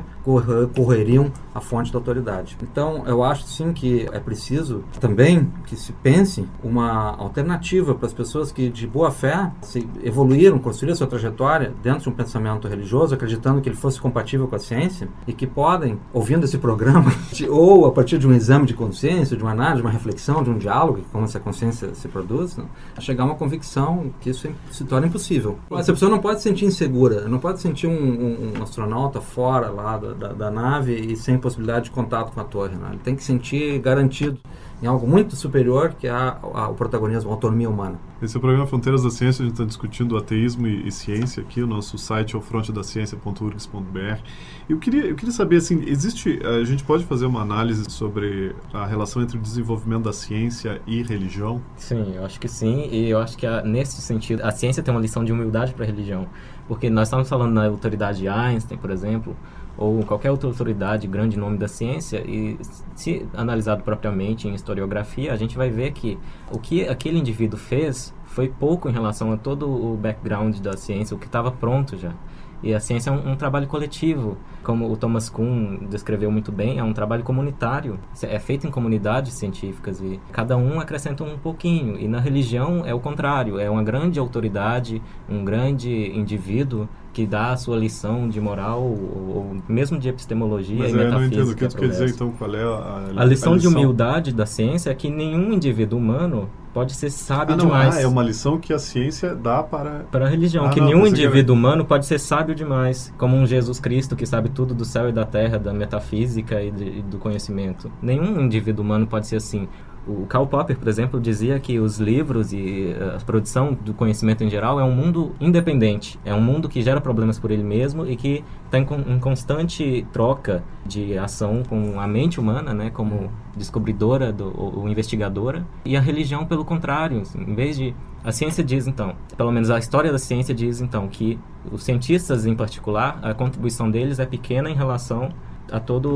correriam 0.75 1.31
a 1.53 1.59
fonte 1.59 1.91
da 1.91 1.97
autoridade. 1.97 2.57
Então, 2.61 3.03
eu 3.07 3.23
acho 3.23 3.43
sim 3.43 3.73
que 3.73 4.07
é 4.11 4.19
preciso 4.19 4.83
também 4.99 5.51
que 5.65 5.75
se 5.75 5.91
pense 5.91 6.47
uma 6.63 7.15
alternativa 7.17 7.95
para 7.95 8.05
as 8.05 8.13
pessoas 8.13 8.51
que, 8.51 8.69
de 8.69 8.85
boa 8.85 9.11
fé, 9.11 9.51
se 9.61 9.87
evoluíram, 10.03 10.59
construíram 10.59 10.93
a 10.93 10.97
sua 10.97 11.07
trajetória 11.07 11.73
dentro 11.81 12.03
de 12.03 12.09
um 12.09 12.13
pensamento 12.13 12.67
religioso, 12.67 13.13
acreditando 13.15 13.61
que 13.61 13.69
ele 13.69 13.75
fosse 13.75 13.99
compatível 13.99 14.47
com 14.47 14.55
a 14.55 14.59
ciência 14.59 15.09
e 15.27 15.33
que 15.33 15.47
podem, 15.47 15.99
ouvindo 16.13 16.45
esse 16.45 16.57
programa, 16.57 17.11
ou 17.49 17.85
a 17.85 17.91
partir 17.91 18.17
de 18.17 18.27
um 18.27 18.33
exame 18.33 18.65
de 18.65 18.73
consciência, 18.73 19.35
de 19.35 19.43
uma 19.43 19.51
análise, 19.51 19.77
de 19.77 19.81
uma 19.81 19.91
reflexão, 19.91 20.43
de 20.43 20.49
um 20.49 20.57
diálogo, 20.57 21.01
como 21.11 21.25
essa 21.25 21.39
consciência 21.39 21.93
se 21.95 22.07
produz, 22.07 22.55
não? 22.55 22.69
chegar 22.99 23.23
a 23.23 23.27
uma 23.27 23.35
convicção 23.35 24.11
que 24.21 24.29
isso 24.29 24.47
se 24.71 24.83
torna 24.83 25.07
impossível. 25.07 25.57
Essa 25.71 25.93
pessoa 25.93 26.11
não 26.11 26.19
pode 26.19 26.41
se 26.41 26.49
sentir 26.49 26.65
insegura, 26.65 27.27
não 27.27 27.39
pode 27.39 27.59
sentir 27.59 27.87
um, 27.87 27.91
um, 27.91 28.53
um 28.59 28.63
astronauta 28.63 29.21
fora 29.39 29.69
lá 29.69 29.95
da, 29.95 30.11
da, 30.11 30.33
da, 30.33 30.51
nave 30.51 30.93
e 30.93 31.15
sem 31.15 31.37
possibilidade 31.37 31.85
de 31.85 31.91
contato 31.91 32.33
com 32.33 32.41
a 32.41 32.43
torre. 32.43 32.75
Né? 32.75 32.89
Ele 32.89 32.99
tem 33.01 33.15
que 33.15 33.23
sentir 33.23 33.79
garantido 33.79 34.37
em 34.83 34.85
algo 34.85 35.07
muito 35.07 35.33
superior 35.37 35.93
que 35.97 36.07
é 36.07 36.11
a, 36.11 36.67
o 36.69 36.73
protagonismo, 36.73 37.29
a 37.29 37.33
autonomia 37.33 37.69
humana. 37.69 37.97
Esse 38.21 38.35
é 38.35 38.37
o 38.37 38.41
programa 38.41 38.67
Fronteiras 38.67 39.03
da 39.03 39.09
Ciência, 39.09 39.43
a 39.43 39.45
gente 39.45 39.53
está 39.53 39.63
discutindo 39.63 40.17
ateísmo 40.17 40.67
e, 40.67 40.85
e, 40.85 40.91
ciência 40.91 41.41
aqui, 41.41 41.63
o 41.63 41.67
nosso 41.67 41.97
site 41.97 42.35
é 42.35 42.37
o 42.37 42.41
frontedaciencia.urgs.br. 42.41 44.19
Eu 44.67 44.77
queria, 44.77 45.05
eu 45.05 45.15
queria 45.15 45.31
saber, 45.31 45.55
assim, 45.55 45.81
existe, 45.87 46.37
a 46.43 46.65
gente 46.65 46.83
pode 46.83 47.05
fazer 47.05 47.25
uma 47.25 47.41
análise 47.41 47.89
sobre 47.89 48.53
a 48.73 48.85
relação 48.85 49.21
entre 49.21 49.37
o 49.37 49.41
desenvolvimento 49.41 50.03
da 50.03 50.11
ciência 50.11 50.81
e 50.85 51.01
religião? 51.01 51.61
Sim, 51.77 52.13
eu 52.13 52.25
acho 52.25 52.37
que 52.41 52.49
sim, 52.49 52.89
e 52.91 53.09
eu 53.09 53.19
acho 53.19 53.37
que 53.37 53.47
a, 53.47 53.61
nesse 53.61 54.01
sentido, 54.01 54.43
a 54.43 54.51
ciência 54.51 54.83
tem 54.83 54.93
uma 54.93 54.99
lição 54.99 55.23
de 55.23 55.31
humildade 55.31 55.73
para 55.73 55.85
a 55.85 55.87
religião, 55.87 56.27
porque 56.67 56.89
nós 56.89 57.07
estamos 57.07 57.29
falando 57.29 57.53
na 57.53 57.67
autoridade 57.67 58.19
de 58.19 58.27
Einstein, 58.27 58.77
por 58.77 58.91
exemplo, 58.91 59.33
ou 59.79 60.03
qualquer 60.03 60.29
outra 60.29 60.49
autoridade, 60.49 61.07
grande 61.07 61.39
nome 61.39 61.57
da 61.57 61.67
ciência, 61.67 62.21
e 62.27 62.59
se 62.95 63.25
analisado 63.33 63.81
propriamente 63.81 64.45
em 64.45 64.53
historiografia, 64.53 65.31
a 65.31 65.37
gente 65.37 65.55
vai 65.55 65.69
ver 65.69 65.91
que 65.91 66.19
o 66.51 66.59
que 66.59 66.85
aquele 66.85 67.17
indivíduo 67.17 67.57
fez 67.57 68.13
foi 68.25 68.49
pouco 68.49 68.89
em 68.89 68.91
relação 68.91 69.31
a 69.31 69.37
todo 69.37 69.69
o 69.69 69.95
background 69.95 70.59
da 70.59 70.75
ciência, 70.75 71.15
o 71.15 71.19
que 71.19 71.27
estava 71.27 71.49
pronto 71.49 71.97
já. 71.97 72.13
E 72.61 72.73
a 72.73 72.79
ciência 72.79 73.09
é 73.09 73.13
um, 73.13 73.31
um, 73.31 73.35
trabalho 73.37 73.67
coletivo, 73.67 74.37
como 74.61 74.91
o 74.91 74.97
Thomas 74.97 75.29
Kuhn 75.29 75.77
descreveu 75.89 76.29
muito 76.29 76.51
bem, 76.51 76.77
é 76.77 76.83
um 76.83 76.91
trabalho 76.91 77.23
comunitário. 77.23 77.97
É 78.21 78.37
feito 78.37 78.67
em 78.67 78.71
comunidades 78.71 79.33
científicas 79.33 80.01
e 80.01 80.19
cada 80.31 80.57
um 80.57 80.79
acrescenta 80.79 81.23
um 81.23 81.37
pouquinho. 81.37 81.97
E 81.97 82.05
na 82.05 82.19
religião 82.19 82.85
é 82.85 82.93
o 82.93 82.99
contrário, 82.99 83.57
é 83.57 83.69
uma 83.69 83.81
grande 83.81 84.19
autoridade, 84.19 85.01
um 85.29 85.45
grande 85.45 85.89
indivíduo 86.13 86.89
que 87.11 87.25
dá 87.25 87.51
a 87.51 87.57
sua 87.57 87.75
lição 87.75 88.29
de 88.29 88.39
moral 88.39 88.81
ou, 88.81 89.35
ou 89.35 89.57
mesmo 89.67 89.97
de 89.97 90.07
epistemologia 90.09 90.77
Mas 90.77 90.91
e 90.91 90.93
metafísica. 90.93 91.13
Mas 91.13 91.13
eu 91.13 91.19
não 91.19 91.25
entendo 91.25 91.51
o 91.51 91.55
que 91.55 91.67
tu 91.67 91.77
quer 91.77 91.89
dizer, 91.89 92.09
então, 92.09 92.31
qual 92.31 92.55
é 92.55 92.63
a, 92.63 92.67
a, 92.67 92.95
a, 92.95 92.99
lição, 92.99 93.21
a 93.21 93.25
lição 93.25 93.57
de 93.57 93.67
humildade 93.67 94.31
da 94.31 94.45
ciência 94.45 94.89
é 94.89 94.93
que 94.93 95.09
nenhum 95.09 95.51
indivíduo 95.53 95.97
humano 95.97 96.49
pode 96.73 96.93
ser 96.93 97.09
sábio 97.09 97.55
ah, 97.55 97.57
não, 97.57 97.65
demais. 97.65 97.97
Ah, 97.97 98.01
é 98.01 98.07
uma 98.07 98.23
lição 98.23 98.59
que 98.59 98.71
a 98.71 98.79
ciência 98.79 99.35
dá 99.35 99.63
para... 99.63 100.05
Para 100.11 100.25
a 100.25 100.29
religião, 100.29 100.65
ah, 100.65 100.69
que 100.69 100.79
não, 100.79 100.87
nenhum 100.87 101.07
indivíduo 101.07 101.55
que... 101.55 101.59
humano 101.59 101.83
pode 101.83 102.05
ser 102.05 102.19
sábio 102.19 102.53
demais, 102.53 103.13
como 103.17 103.35
um 103.35 103.45
Jesus 103.45 103.79
Cristo 103.79 104.15
que 104.15 104.25
sabe 104.25 104.49
tudo 104.49 104.73
do 104.73 104.85
céu 104.85 105.09
e 105.09 105.11
da 105.11 105.25
terra, 105.25 105.57
da 105.57 105.73
metafísica 105.73 106.61
e, 106.61 106.71
de, 106.71 106.99
e 106.99 107.01
do 107.01 107.17
conhecimento. 107.17 107.91
Nenhum 108.01 108.39
indivíduo 108.39 108.83
humano 108.83 109.07
pode 109.07 109.27
ser 109.27 109.37
assim. 109.37 109.67
O 110.09 110.25
Karl 110.25 110.47
Popper, 110.47 110.75
por 110.75 110.87
exemplo, 110.87 111.21
dizia 111.21 111.59
que 111.59 111.79
os 111.79 111.99
livros 111.99 112.51
e 112.51 112.95
eh, 112.99 113.15
a 113.15 113.23
produção 113.23 113.77
do 113.79 113.93
conhecimento 113.93 114.43
em 114.43 114.49
geral 114.49 114.79
é 114.79 114.83
um 114.83 114.91
mundo 114.91 115.35
independente, 115.39 116.19
é 116.25 116.33
um 116.33 116.41
mundo 116.41 116.67
que 116.67 116.81
gera 116.81 116.99
problemas 116.99 117.37
por 117.37 117.51
ele 117.51 117.61
mesmo 117.61 118.07
e 118.07 118.15
que 118.15 118.43
está 118.65 118.79
em, 118.79 119.19
constante 119.19 120.07
troca 120.11 120.63
de 120.83 121.15
ação 121.15 121.61
com 121.61 121.99
a 121.99 122.07
mente 122.07 122.39
humana, 122.39 122.73
né, 122.73 122.89
como 122.89 123.29
descobridora 123.55 124.33
do, 124.33 124.45
ou, 124.45 124.79
ou 124.79 124.89
investigadora, 124.89 125.63
e 125.85 125.95
a 125.95 126.01
religião, 126.01 126.43
pelo 126.43 126.65
contrário, 126.65 127.21
assim, 127.21 127.43
em 127.43 127.53
vez 127.53 127.77
de 127.77 127.93
a 128.23 128.31
ciência 128.31 128.63
diz 128.63 128.87
então, 128.87 129.15
pelo 129.37 129.51
menos 129.51 129.69
a 129.69 129.77
história 129.77 130.11
da 130.11 130.17
ciência 130.17 130.55
diz 130.55 130.81
então 130.81 131.07
que 131.07 131.39
os 131.71 131.83
cientistas 131.83 132.47
em 132.47 132.55
particular, 132.55 133.19
a 133.21 133.33
contribuição 133.33 133.89
deles 133.89 134.19
é 134.19 134.25
pequena 134.25 134.69
em 134.69 134.75
relação 134.75 135.29
a 135.71 135.79
toda 135.79 136.07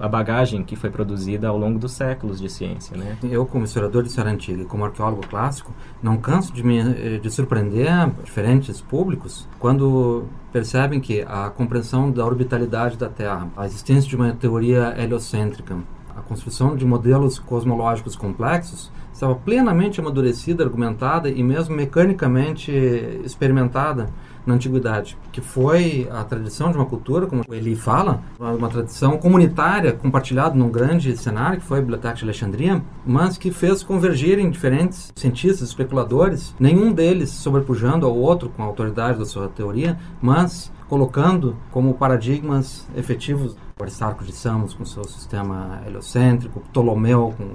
a 0.00 0.08
bagagem 0.08 0.62
que 0.62 0.76
foi 0.76 0.90
produzida 0.90 1.48
ao 1.48 1.58
longo 1.58 1.78
dos 1.78 1.92
séculos 1.92 2.40
de 2.40 2.48
ciência, 2.48 2.96
né? 2.96 3.16
Eu, 3.22 3.46
como 3.46 3.64
historiador 3.64 4.02
de 4.02 4.08
história 4.08 4.30
antiga 4.30 4.62
e 4.62 4.64
como 4.64 4.84
arqueólogo 4.84 5.26
clássico, 5.26 5.72
não 6.02 6.16
canso 6.16 6.52
de 6.52 6.62
me 6.62 6.78
eh, 6.78 7.18
de 7.18 7.30
surpreender 7.30 8.10
diferentes 8.22 8.80
públicos 8.80 9.48
quando 9.58 10.24
percebem 10.52 11.00
que 11.00 11.22
a 11.22 11.50
compreensão 11.50 12.10
da 12.10 12.24
orbitalidade 12.24 12.96
da 12.96 13.08
Terra, 13.08 13.48
a 13.56 13.66
existência 13.66 14.08
de 14.08 14.16
uma 14.16 14.32
teoria 14.32 14.94
heliocêntrica, 14.98 15.76
a 16.14 16.20
construção 16.20 16.76
de 16.76 16.84
modelos 16.84 17.38
cosmológicos 17.38 18.14
complexos 18.14 18.90
estava 19.12 19.34
plenamente 19.34 20.00
amadurecida, 20.00 20.64
argumentada 20.64 21.28
e 21.30 21.42
mesmo 21.42 21.74
mecanicamente 21.74 22.70
experimentada 23.24 24.08
na 24.46 24.54
antiguidade, 24.54 25.16
que 25.30 25.40
foi 25.40 26.08
a 26.10 26.24
tradição 26.24 26.70
de 26.70 26.76
uma 26.76 26.86
cultura, 26.86 27.26
como 27.26 27.42
ele 27.50 27.76
fala, 27.76 28.22
uma 28.38 28.68
tradição 28.68 29.16
comunitária 29.16 29.92
compartilhada 29.92 30.54
num 30.54 30.70
grande 30.70 31.16
cenário, 31.16 31.60
que 31.60 31.66
foi 31.66 31.78
a 31.78 31.80
Biblioteca 31.80 32.14
de 32.14 32.24
Alexandria, 32.24 32.82
mas 33.06 33.38
que 33.38 33.50
fez 33.50 33.82
convergirem 33.82 34.50
diferentes 34.50 35.12
cientistas, 35.14 35.68
especuladores, 35.68 36.54
nenhum 36.58 36.92
deles 36.92 37.30
sobrepujando 37.30 38.06
ao 38.06 38.16
outro 38.16 38.48
com 38.48 38.62
a 38.62 38.66
autoridade 38.66 39.18
da 39.18 39.24
sua 39.24 39.48
teoria, 39.48 39.98
mas 40.20 40.72
colocando 40.88 41.56
como 41.70 41.94
paradigmas 41.94 42.86
efetivos 42.94 43.56
Aristarco 43.82 44.24
de 44.24 44.32
Samos 44.32 44.74
com 44.74 44.84
seu 44.84 45.04
sistema 45.04 45.80
heliocêntrico, 45.86 46.60
Ptolomeu 46.60 47.34
com 47.36 47.48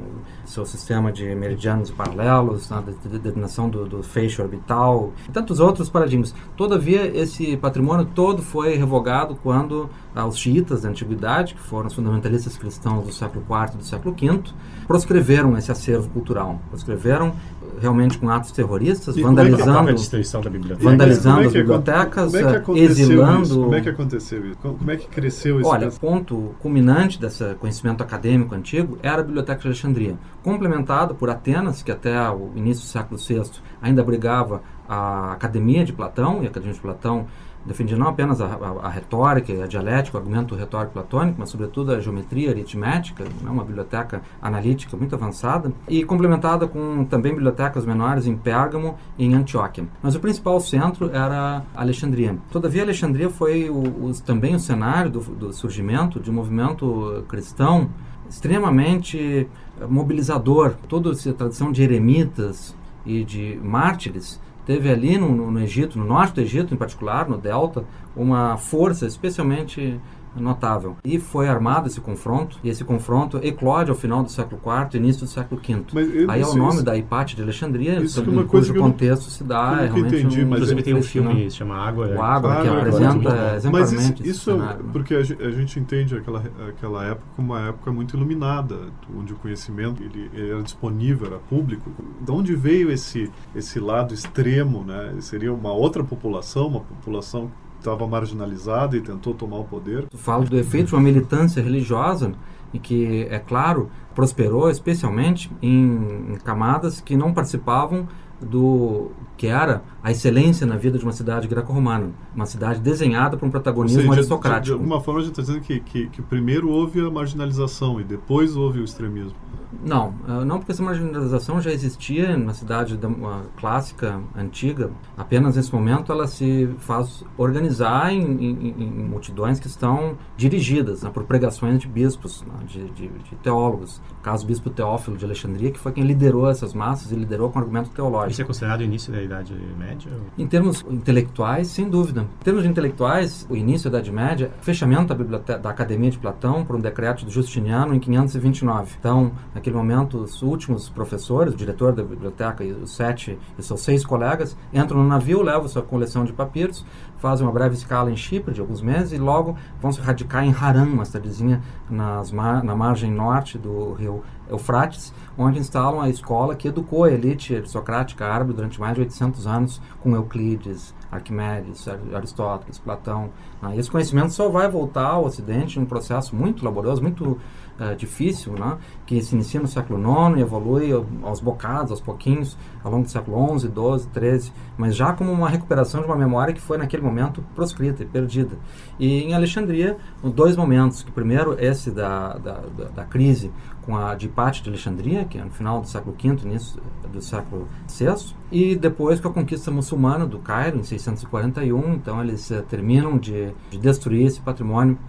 seu 0.46 0.66
sistema 0.66 1.12
de 1.12 1.34
meridianos 1.36 1.92
paralelos, 1.92 2.70
né, 2.70 2.84
de, 2.86 2.94
de 2.94 3.10
determinação 3.10 3.70
do, 3.70 3.86
do, 3.86 4.04
feixe 4.04 4.42
orbital, 4.42 5.14
e 5.28 5.32
tantos 5.32 5.60
outros 5.60 5.90
paradigmas. 5.90 6.34
Todavia, 6.56 7.06
esse 7.18 7.58
patrimônio 7.58 8.06
todo 8.06 8.42
foi 8.42 8.76
revogado 8.76 9.36
quando 9.42 9.90
ah, 10.16 10.26
os 10.26 10.38
xiitas 10.38 10.82
da 10.82 10.90
antiguidade, 10.90 11.54
que 11.54 11.62
foram 11.62 11.88
os 11.88 11.94
fundamentalistas 11.94 12.58
cristãos 12.58 13.06
do 13.06 13.14
século 13.14 13.44
IV 13.50 13.76
e 13.76 13.78
do 13.78 13.84
século 13.84 14.16
V, 14.16 14.54
proscreveram 14.88 15.58
esse 15.58 15.72
acervo 15.72 16.10
cultural, 16.10 16.60
proscreveram 16.70 17.34
realmente 17.80 18.18
com 18.18 18.30
atos 18.30 18.52
terroristas, 18.52 19.16
e 19.16 19.22
vandalizando, 19.22 19.90
é 19.90 19.94
que, 19.94 20.74
vandalizando 20.76 21.42
as 21.42 21.54
bibliotecas, 21.54 22.34
exilando. 22.76 23.44
Isso? 23.44 23.62
Como 23.62 23.76
é 23.76 23.82
que 23.82 23.90
aconteceu 23.90 24.46
isso? 24.46 24.58
Como 24.62 24.92
é 24.92 24.98
que 24.98 25.08
cresceu 25.08 25.60
isso? 25.60 25.70
Olha, 25.70 25.88
o 25.88 26.00
ponto 26.00 26.56
culminante 26.60 27.20
desse 27.20 27.56
conhecimento 27.56 28.02
acadêmico 28.02 28.54
antigo 28.56 28.98
era 29.02 29.22
a 29.22 29.24
Biblioteca 29.24 29.62
de 29.62 29.68
Alexandria, 29.68 30.16
complementado 30.44 31.16
por 31.16 31.30
Atenas, 31.30 31.82
que 31.84 31.92
até 31.92 32.18
o 32.30 32.52
início 32.56 32.84
do 32.84 32.90
século 32.90 33.20
VI 33.20 33.62
ainda 33.82 34.02
abrigava 34.02 34.62
a 34.88 35.34
Academia 35.34 35.84
de 35.84 35.94
Platão, 35.94 36.42
e 36.42 36.46
a 36.46 36.50
Academia 36.50 36.74
de 36.74 36.80
Platão 36.82 37.28
defendia 37.68 37.98
não 37.98 38.08
apenas 38.08 38.42
a, 38.42 38.46
a, 38.46 38.88
a, 38.88 38.90
retórica 38.90 39.64
a 39.64 39.68
dialética, 39.68 40.18
o 40.18 40.20
argumento 40.20 40.56
retórico 40.56 40.94
platônico, 40.94 41.36
mas 41.40 41.50
sobretudo 41.50 41.92
a 41.92 42.00
geometria 42.00 42.50
aritmética, 42.50 43.24
né, 43.24 43.50
uma 43.50 43.64
biblioteca 43.64 44.22
analítica 44.42 44.96
muito 44.96 45.14
avançada, 45.14 45.72
e 45.88 46.04
complementada 46.04 46.68
com 46.68 47.06
também 47.06 47.34
bibliotecas 47.34 47.86
menores 47.86 48.26
em 48.26 48.36
Pérgamo 48.36 48.98
e 49.18 49.26
em 49.26 49.34
Antioquia. 49.34 49.86
Mas 50.02 50.16
o 50.16 50.20
principal 50.20 50.60
centro 50.60 51.12
era 51.14 51.64
Alexandria. 51.76 52.38
Todavia, 52.52 52.84
Alexandria 52.84 53.30
foi 53.30 53.70
o, 53.70 54.06
o, 54.06 54.12
também 54.26 54.56
o 54.56 54.60
cenário 54.60 55.12
do, 55.12 55.20
do 55.20 55.54
surgimento 55.54 56.20
de 56.20 56.32
um 56.32 56.34
movimento 56.34 57.24
cristão 57.28 57.90
extremamente 58.30 59.48
mobilizador. 59.90 60.76
Toda 60.88 61.12
essa 61.12 61.34
tradição 61.34 61.72
de 61.72 61.84
eremitas 61.84 62.76
e 63.06 63.24
de 63.24 63.60
mártires 63.64 64.40
teve 64.68 64.92
ali 64.92 65.18
no, 65.18 65.50
no, 65.50 65.62
Egito, 65.62 65.98
no 65.98 66.04
norte 66.04 66.36
do 66.36 66.42
Egito 66.42 66.74
em 66.74 66.78
particular, 66.78 67.30
no 67.30 67.38
Delta, 67.38 67.86
uma 68.14 68.58
força 68.58 69.08
especialmente 69.08 69.98
notável. 70.42 70.98
E 71.04 71.20
foi 71.20 71.48
armado 71.48 71.88
esse 71.88 72.02
confronto, 72.02 72.58
e 72.64 72.70
esse 72.70 72.84
confronto 72.84 73.38
eclode 73.44 73.90
ao 73.90 73.96
final 73.96 74.24
do 74.24 74.30
século 74.30 74.62
IV, 74.64 74.98
início 74.98 75.26
do 75.26 75.28
século 75.30 75.62
V. 75.62 75.84
Aí 76.28 76.42
é 76.42 76.46
o 76.46 76.56
nome 76.56 76.76
isso, 76.76 76.84
da 76.84 76.98
Hipátia 76.98 77.36
de 77.36 77.44
Alexandria, 77.44 78.00
isso 78.00 78.16
sobre, 78.16 78.40
é 78.40 78.44
cujo 78.44 78.74
contexto 78.76 79.24
não, 79.24 79.30
se 79.30 79.44
dá 79.44 79.80
é 79.82 79.86
realmente 79.86 80.16
entendi, 80.16 80.44
um, 80.44 80.52
Inclusive 80.52 80.84
tem 80.84 80.94
um 80.96 81.04
filme 81.04 81.36
que 81.36 81.52
se 81.52 81.58
chama 81.58 81.76
Água. 81.76 82.08
O 82.08 82.22
Água, 82.22 82.62
que 82.62 82.68
apresenta 82.68 83.30
é 83.30 83.56
exemplarmente 83.56 83.72
Mas 83.72 83.92
isso, 83.92 84.24
isso 84.24 84.52
cenário, 84.52 84.86
porque 84.92 85.16
a, 85.16 85.20
a, 85.20 85.52
gente 85.52 85.80
entende 85.80 86.16
aquela, 86.16 86.44
aquela 86.70 87.06
época 87.06 87.28
como 87.36 87.54
uma 87.54 87.68
época 87.68 87.92
muito 87.92 88.16
iluminada, 88.16 88.78
onde 89.16 89.34
o 89.34 89.36
conhecimento 89.36 90.02
ele, 90.04 90.30
ele 90.34 90.52
era 90.52 90.64
disponível, 90.64 91.28
era 91.28 91.38
público. 91.38 91.92
De 92.22 92.32
onde 92.32 92.56
veio 92.56 92.92
esse, 92.92 93.32
esse 93.56 93.80
lado 93.80 94.14
extremo, 94.14 94.84
né? 94.84 95.14
Seria 95.20 95.54
uma 95.54 95.72
outra 95.72 96.04
população, 96.04 96.68
uma 96.68 96.82
população 96.82 97.52
estava 97.80 98.08
marginalizada 98.08 98.98
e 98.98 99.02
tentou 99.02 99.34
tomar 99.34 99.60
o 99.60 99.64
poder. 99.64 100.08
Tu 100.10 100.18
fala 100.18 100.46
do 100.46 100.58
efeito 100.58 100.88
de 100.88 100.96
uma 100.96 101.02
militância 101.02 101.62
religiosa 101.62 102.34
e 102.74 102.80
que, 102.80 103.28
é 103.30 103.40
claro, 103.40 103.90
prosperou 104.14 104.70
especialmente 104.70 105.52
em, 105.62 106.34
em 106.34 106.36
camadas 106.44 107.00
que 107.00 107.16
não 107.16 107.34
participavam 107.34 108.08
do 108.40 109.12
que 109.36 109.48
era 109.48 109.84
a 110.04 110.12
excelência 110.12 110.66
na 110.66 110.76
vida 110.76 110.98
de 110.98 111.04
uma 111.04 111.12
cidade 111.12 111.48
greco-romana, 111.48 112.12
uma 112.36 112.46
cidade 112.46 112.80
desenhada 112.80 113.38
para 113.38 113.48
um 113.48 113.52
protagonismo 113.52 114.02
seja, 114.02 114.14
aristocrático. 114.14 114.64
De, 114.64 114.70
de, 114.70 114.74
alguma 114.74 115.02
forma 115.02 115.22
a 115.22 115.24
gente 115.24 115.40
está 115.40 115.42
dizendo 115.42 115.62
que, 115.62 115.80
que, 115.80 116.08
que, 116.08 116.22
primeiro 116.22 116.70
houve 116.70 117.00
a 117.00 117.10
marginalização 117.10 118.00
e 118.00 118.04
depois 118.04 118.56
houve 118.56 118.80
o 118.80 118.84
extremismo. 118.84 119.36
Não, 119.84 120.14
ah, 120.28 120.46
não 120.46 120.58
porque 120.60 120.72
essa 120.72 120.84
marginalização 120.84 121.62
já 121.62 121.72
existia 121.72 122.38
na 122.38 122.54
cidade 122.54 122.98
da, 122.98 123.10
clássica, 123.58 124.20
antiga. 124.36 124.92
Apenas 125.18 125.56
nesse 125.56 125.74
momento 125.74 126.12
ela 126.12 126.28
se 126.28 126.70
faz 126.80 127.24
organizar 127.38 128.14
em, 128.14 128.22
em, 128.22 128.76
em 128.78 129.04
multidões 129.04 129.60
que 129.60 129.68
estão 129.68 130.18
dirigidas 130.36 131.04
né, 131.04 131.10
por 131.10 131.24
pregações 131.24 131.80
de 131.80 131.88
bispos, 131.88 132.44
né, 132.44 132.54
de, 132.66 132.86
de, 132.92 133.08
de, 133.08 133.36
teólogos. 133.42 134.02
No 134.10 134.22
caso, 134.22 134.44
o 134.44 134.48
bispo 134.48 134.70
Teófilo 134.70 135.18
de 135.18 135.26
Alexandria, 135.26 135.72
que 135.72 135.80
foi 135.80 135.92
quem 135.92 136.04
liderou 136.04 136.50
essas 136.50 136.74
massas 136.74 137.12
e 137.12 137.16
liderou 137.16 137.50
com 137.50 137.60
argumento 137.60 137.90
teológico. 137.90 138.32
Isso 138.32 138.42
é 138.42 138.46
considerado 138.46 138.82
o 138.82 138.84
início 138.84 139.12
da 139.12 139.22
Idade 139.22 139.54
Média? 139.78 140.12
Em 140.38 140.48
termos 140.48 140.86
intelectuais, 140.90 141.68
sem 141.68 141.90
dúvida. 141.90 142.22
Em 142.22 142.44
termos 142.44 142.66
intelectuais, 142.66 143.46
o 143.50 143.56
início 143.56 143.90
da 143.90 144.00
Idade 144.00 144.12
Média, 144.12 144.52
fechamento 144.62 145.14
da, 145.14 145.58
da 145.58 145.70
Academia 145.70 146.12
de 146.12 146.18
Platão 146.18 146.66
por 146.66 146.76
um 146.76 146.80
decreto 146.80 147.26
de 147.26 147.34
Justiniano 147.34 147.94
em 147.94 148.00
529. 148.00 148.96
Então, 149.00 149.32
Naquele 149.58 149.76
momento, 149.76 150.20
os 150.20 150.44
últimos 150.44 150.88
professores, 150.88 151.52
o 151.52 151.58
diretor 151.58 151.92
da 151.92 152.04
biblioteca 152.04 152.64
e 152.64 152.72
os 152.72 152.92
sete 152.92 153.40
e 153.58 153.64
seus 153.64 153.82
seis 153.82 154.06
colegas 154.06 154.56
entram 154.72 155.02
no 155.02 155.10
navio, 155.10 155.42
levam 155.42 155.68
sua 155.68 155.82
coleção 155.82 156.24
de 156.24 156.32
papiros, 156.32 156.86
fazem 157.18 157.44
uma 157.44 157.52
breve 157.52 157.74
escala 157.74 158.12
em 158.12 158.16
Chipre 158.16 158.54
de 158.54 158.62
alguns 158.62 158.84
meses 158.84 159.14
e 159.14 159.18
logo 159.18 159.58
vão 159.82 159.92
se 159.92 160.00
radicar 160.00 160.46
em 160.46 160.54
Haran, 160.54 160.84
uma 160.84 161.06
cidadezinha 161.06 161.60
nas 161.90 162.32
na 162.32 162.76
margem 162.76 163.10
norte 163.10 163.58
do 163.58 163.94
rio 163.94 164.22
Eufrates, 164.48 165.12
onde 165.36 165.58
instalam 165.58 166.02
a 166.02 166.08
escola 166.08 166.56
que 166.56 166.68
educou 166.68 167.06
a 167.06 167.12
elite 167.12 167.56
aristocrática 167.56 168.28
árabe 168.28 168.54
durante 168.54 168.80
mais 168.80 168.94
de 168.94 169.02
800 169.02 169.48
anos 169.48 169.82
com 170.00 170.16
Euclides, 170.16 170.94
Arquimedes, 171.12 171.88
Aristóteles, 172.14 172.78
Platão. 172.78 173.30
Ah, 173.62 173.76
esse 173.76 173.90
conhecimento 173.90 174.32
só 174.34 174.50
vai 174.50 174.70
voltar 174.70 175.08
ao 175.08 175.26
Ocidente 175.26 175.80
num 175.80 175.86
processo 175.86 176.36
muito 176.36 176.64
laboroso, 176.64 177.02
muito 177.02 177.40
uh, 177.80 177.96
difícil, 177.98 178.54
né? 178.54 178.78
que 179.06 179.22
se 179.22 179.36
inicia 179.36 179.60
no 179.60 179.68
século 179.68 180.00
IX 180.00 180.38
e 180.38 180.42
evolui 180.42 180.92
aos 181.24 181.40
bocados, 181.40 181.92
aos 181.92 182.02
pouquinhos, 182.02 182.58
ao 182.84 182.92
longo 182.92 183.06
do 183.06 183.10
século 183.10 183.60
XI, 183.60 183.68
XII, 183.68 184.10
XIII, 184.14 184.54
mas 184.78 184.96
já 184.96 185.14
como 185.14 185.32
uma 185.32 185.50
recuperação 185.50 186.02
de 186.02 186.08
uma 186.08 186.16
memória 186.16 186.54
que 186.54 186.62
foi 186.62 186.78
naquele 186.78 187.04
momento 187.04 187.44
proscrita 187.56 188.04
e 188.04 188.06
perdida. 188.06 188.58
E 189.00 189.24
em 189.24 189.34
Alexandria, 189.34 189.98
dois 190.24 190.56
momentos, 190.56 191.04
primeiro 191.04 191.56
esse 191.60 191.92
da, 191.92 192.34
da, 192.38 192.62
da 192.96 193.06
crise 193.06 193.52
com 193.88 193.96
a 193.96 194.14
de 194.16 194.26
Hipate 194.26 194.62
de 194.62 194.70
Alexandria, 194.70 195.24
que 195.24 195.38
é 195.38 195.44
no 195.44 195.50
final 195.50 195.80
do 195.80 195.88
século 195.88 196.14
V, 196.22 196.46
início 196.46 196.82
do 197.10 197.22
século 197.22 197.70
VI, 197.88 198.36
e 198.52 198.76
depois 198.76 199.22
com 199.22 199.30
a 199.30 199.34
conquista 199.34 199.72
muçulmana 199.72 200.26
do 200.26 200.40
Cairo, 200.40 200.78
em 200.78 200.84
641, 200.84 201.94
então 201.94 202.22
eles 202.22 202.52
uh, 202.52 202.62
terminam 202.64 203.18
de, 203.18 203.54
de 203.72 203.78
destruir 203.78 204.28
esse 204.28 204.42
patrimônio 204.42 205.00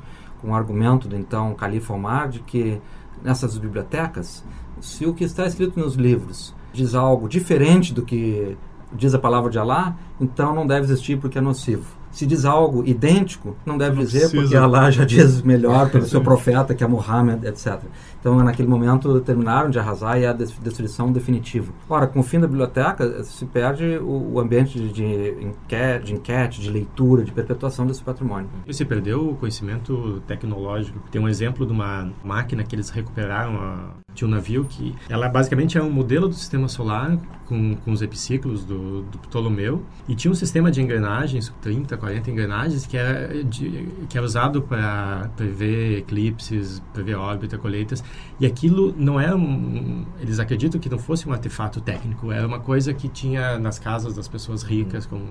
com 0.41 0.53
o 0.53 0.55
argumento 0.55 1.09
do 1.09 1.17
então 1.17 1.53
califa 1.55 1.93
Omar 1.93 2.29
de 2.29 2.39
que 2.39 2.81
nessas 3.21 3.59
bibliotecas, 3.59 4.45
se 4.81 5.05
o 5.05 5.13
que 5.13 5.25
está 5.25 5.45
escrito 5.45 5.81
nos 5.81 5.97
livros 5.97 6.55
diz 6.73 6.95
algo 6.95 7.29
diferente 7.29 7.93
do 7.93 8.03
que 8.03 8.57
diz 8.93 9.13
a 9.13 9.19
palavra 9.19 9.51
de 9.51 9.59
Alá, 9.59 9.97
então 10.21 10.55
não 10.55 10.65
deve 10.65 10.85
existir 10.85 11.19
porque 11.19 11.39
é 11.39 11.41
nocivo 11.41 11.98
se 12.11 12.27
diz 12.27 12.45
algo 12.45 12.85
idêntico, 12.87 13.57
não 13.65 13.77
deve 13.77 13.97
não 13.97 14.05
dizer 14.05 14.21
precisa. 14.21 14.43
porque 14.43 14.57
Allah 14.57 14.91
já 14.91 15.05
diz 15.05 15.43
melhor 15.43 15.91
pelo 15.91 16.05
seu 16.07 16.21
profeta, 16.21 16.75
que 16.75 16.83
é 16.83 16.87
Muhammad, 16.87 17.45
etc. 17.45 17.81
Então, 18.21 18.37
naquele 18.43 18.69
momento, 18.69 19.21
terminaram 19.21 19.71
de 19.71 19.79
arrasar 19.79 20.19
e 20.19 20.27
a 20.27 20.33
destruição 20.33 21.13
definitiva. 21.13 21.73
Ora, 21.89 22.07
com 22.07 22.21
o 22.21 22.23
fim 22.23 22.41
da 22.41 22.47
biblioteca, 22.47 23.23
se 23.23 23.45
perde 23.47 23.99
o, 23.99 24.35
o 24.35 24.41
ambiente 24.41 24.79
de, 24.79 24.93
de, 24.93 25.45
enquete, 25.45 26.07
de 26.07 26.15
enquete, 26.15 26.61
de 26.61 26.71
leitura, 26.71 27.25
de 27.25 27.33
perpetuação 27.33 27.87
desse 27.87 28.03
patrimônio. 28.03 28.49
E 28.67 28.75
se 28.75 28.85
perdeu 28.85 29.31
o 29.31 29.37
conhecimento 29.37 30.21
tecnológico. 30.27 30.99
Tem 31.11 31.21
um 31.21 31.29
exemplo 31.29 31.65
de 31.65 31.73
uma 31.73 32.11
máquina 32.25 32.65
que 32.65 32.75
eles 32.75 32.91
recuperaram 32.91 33.57
a, 33.57 33.91
de 34.19 34.25
um 34.25 34.29
navio 34.29 34.65
que 34.65 34.95
ela 35.09 35.29
basicamente 35.29 35.79
é 35.79 35.83
um 35.83 35.91
modelo 35.91 36.29
do 36.29 36.35
sistema 36.35 36.67
solar 36.67 37.17
com, 37.47 37.77
com 37.77 37.93
os 37.93 38.03
epiciclos 38.03 38.65
do, 38.65 39.03
do 39.03 39.19
Ptolomeu 39.19 39.83
e 40.09 40.15
tinha 40.15 40.31
um 40.31 40.35
sistema 40.35 40.71
de 40.71 40.83
engrenagens, 40.83 41.53
30, 41.63 41.97
40 41.97 42.31
engrenagens, 42.31 42.85
que 42.85 42.97
era, 42.97 43.43
de, 43.45 43.89
que 44.09 44.19
era 44.19 44.27
usado 44.27 44.61
para 44.61 45.31
prever 45.37 45.99
eclipses, 45.99 46.83
prever 46.93 47.15
órbita, 47.15 47.57
colheitas. 47.57 48.03
E 48.41 48.47
aquilo 48.47 48.93
não 48.97 49.21
era 49.21 49.37
um, 49.37 50.05
Eles 50.21 50.41
acreditam 50.41 50.81
que 50.81 50.89
não 50.89 50.99
fosse 50.99 51.29
um 51.29 51.33
artefato 51.33 51.81
técnico, 51.81 52.33
era 52.33 52.47
uma 52.47 52.59
coisa 52.59 52.93
que 52.93 53.09
tinha 53.09 53.59
nas 53.59 53.79
casas 53.79 54.15
das 54.15 54.27
pessoas 54.27 54.63
ricas, 54.63 55.07
com, 55.07 55.23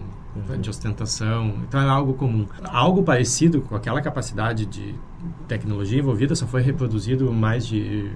de 0.60 0.70
ostentação. 0.70 1.56
Então 1.68 1.82
era 1.82 1.92
algo 1.92 2.14
comum. 2.14 2.48
Algo 2.64 3.04
parecido 3.04 3.62
com 3.62 3.76
aquela 3.76 4.02
capacidade 4.02 4.66
de 4.66 4.96
tecnologia 5.48 6.00
envolvida 6.00 6.36
só 6.36 6.48
foi 6.48 6.62
reproduzido 6.62 7.32
mais 7.34 7.68
de 7.68 8.12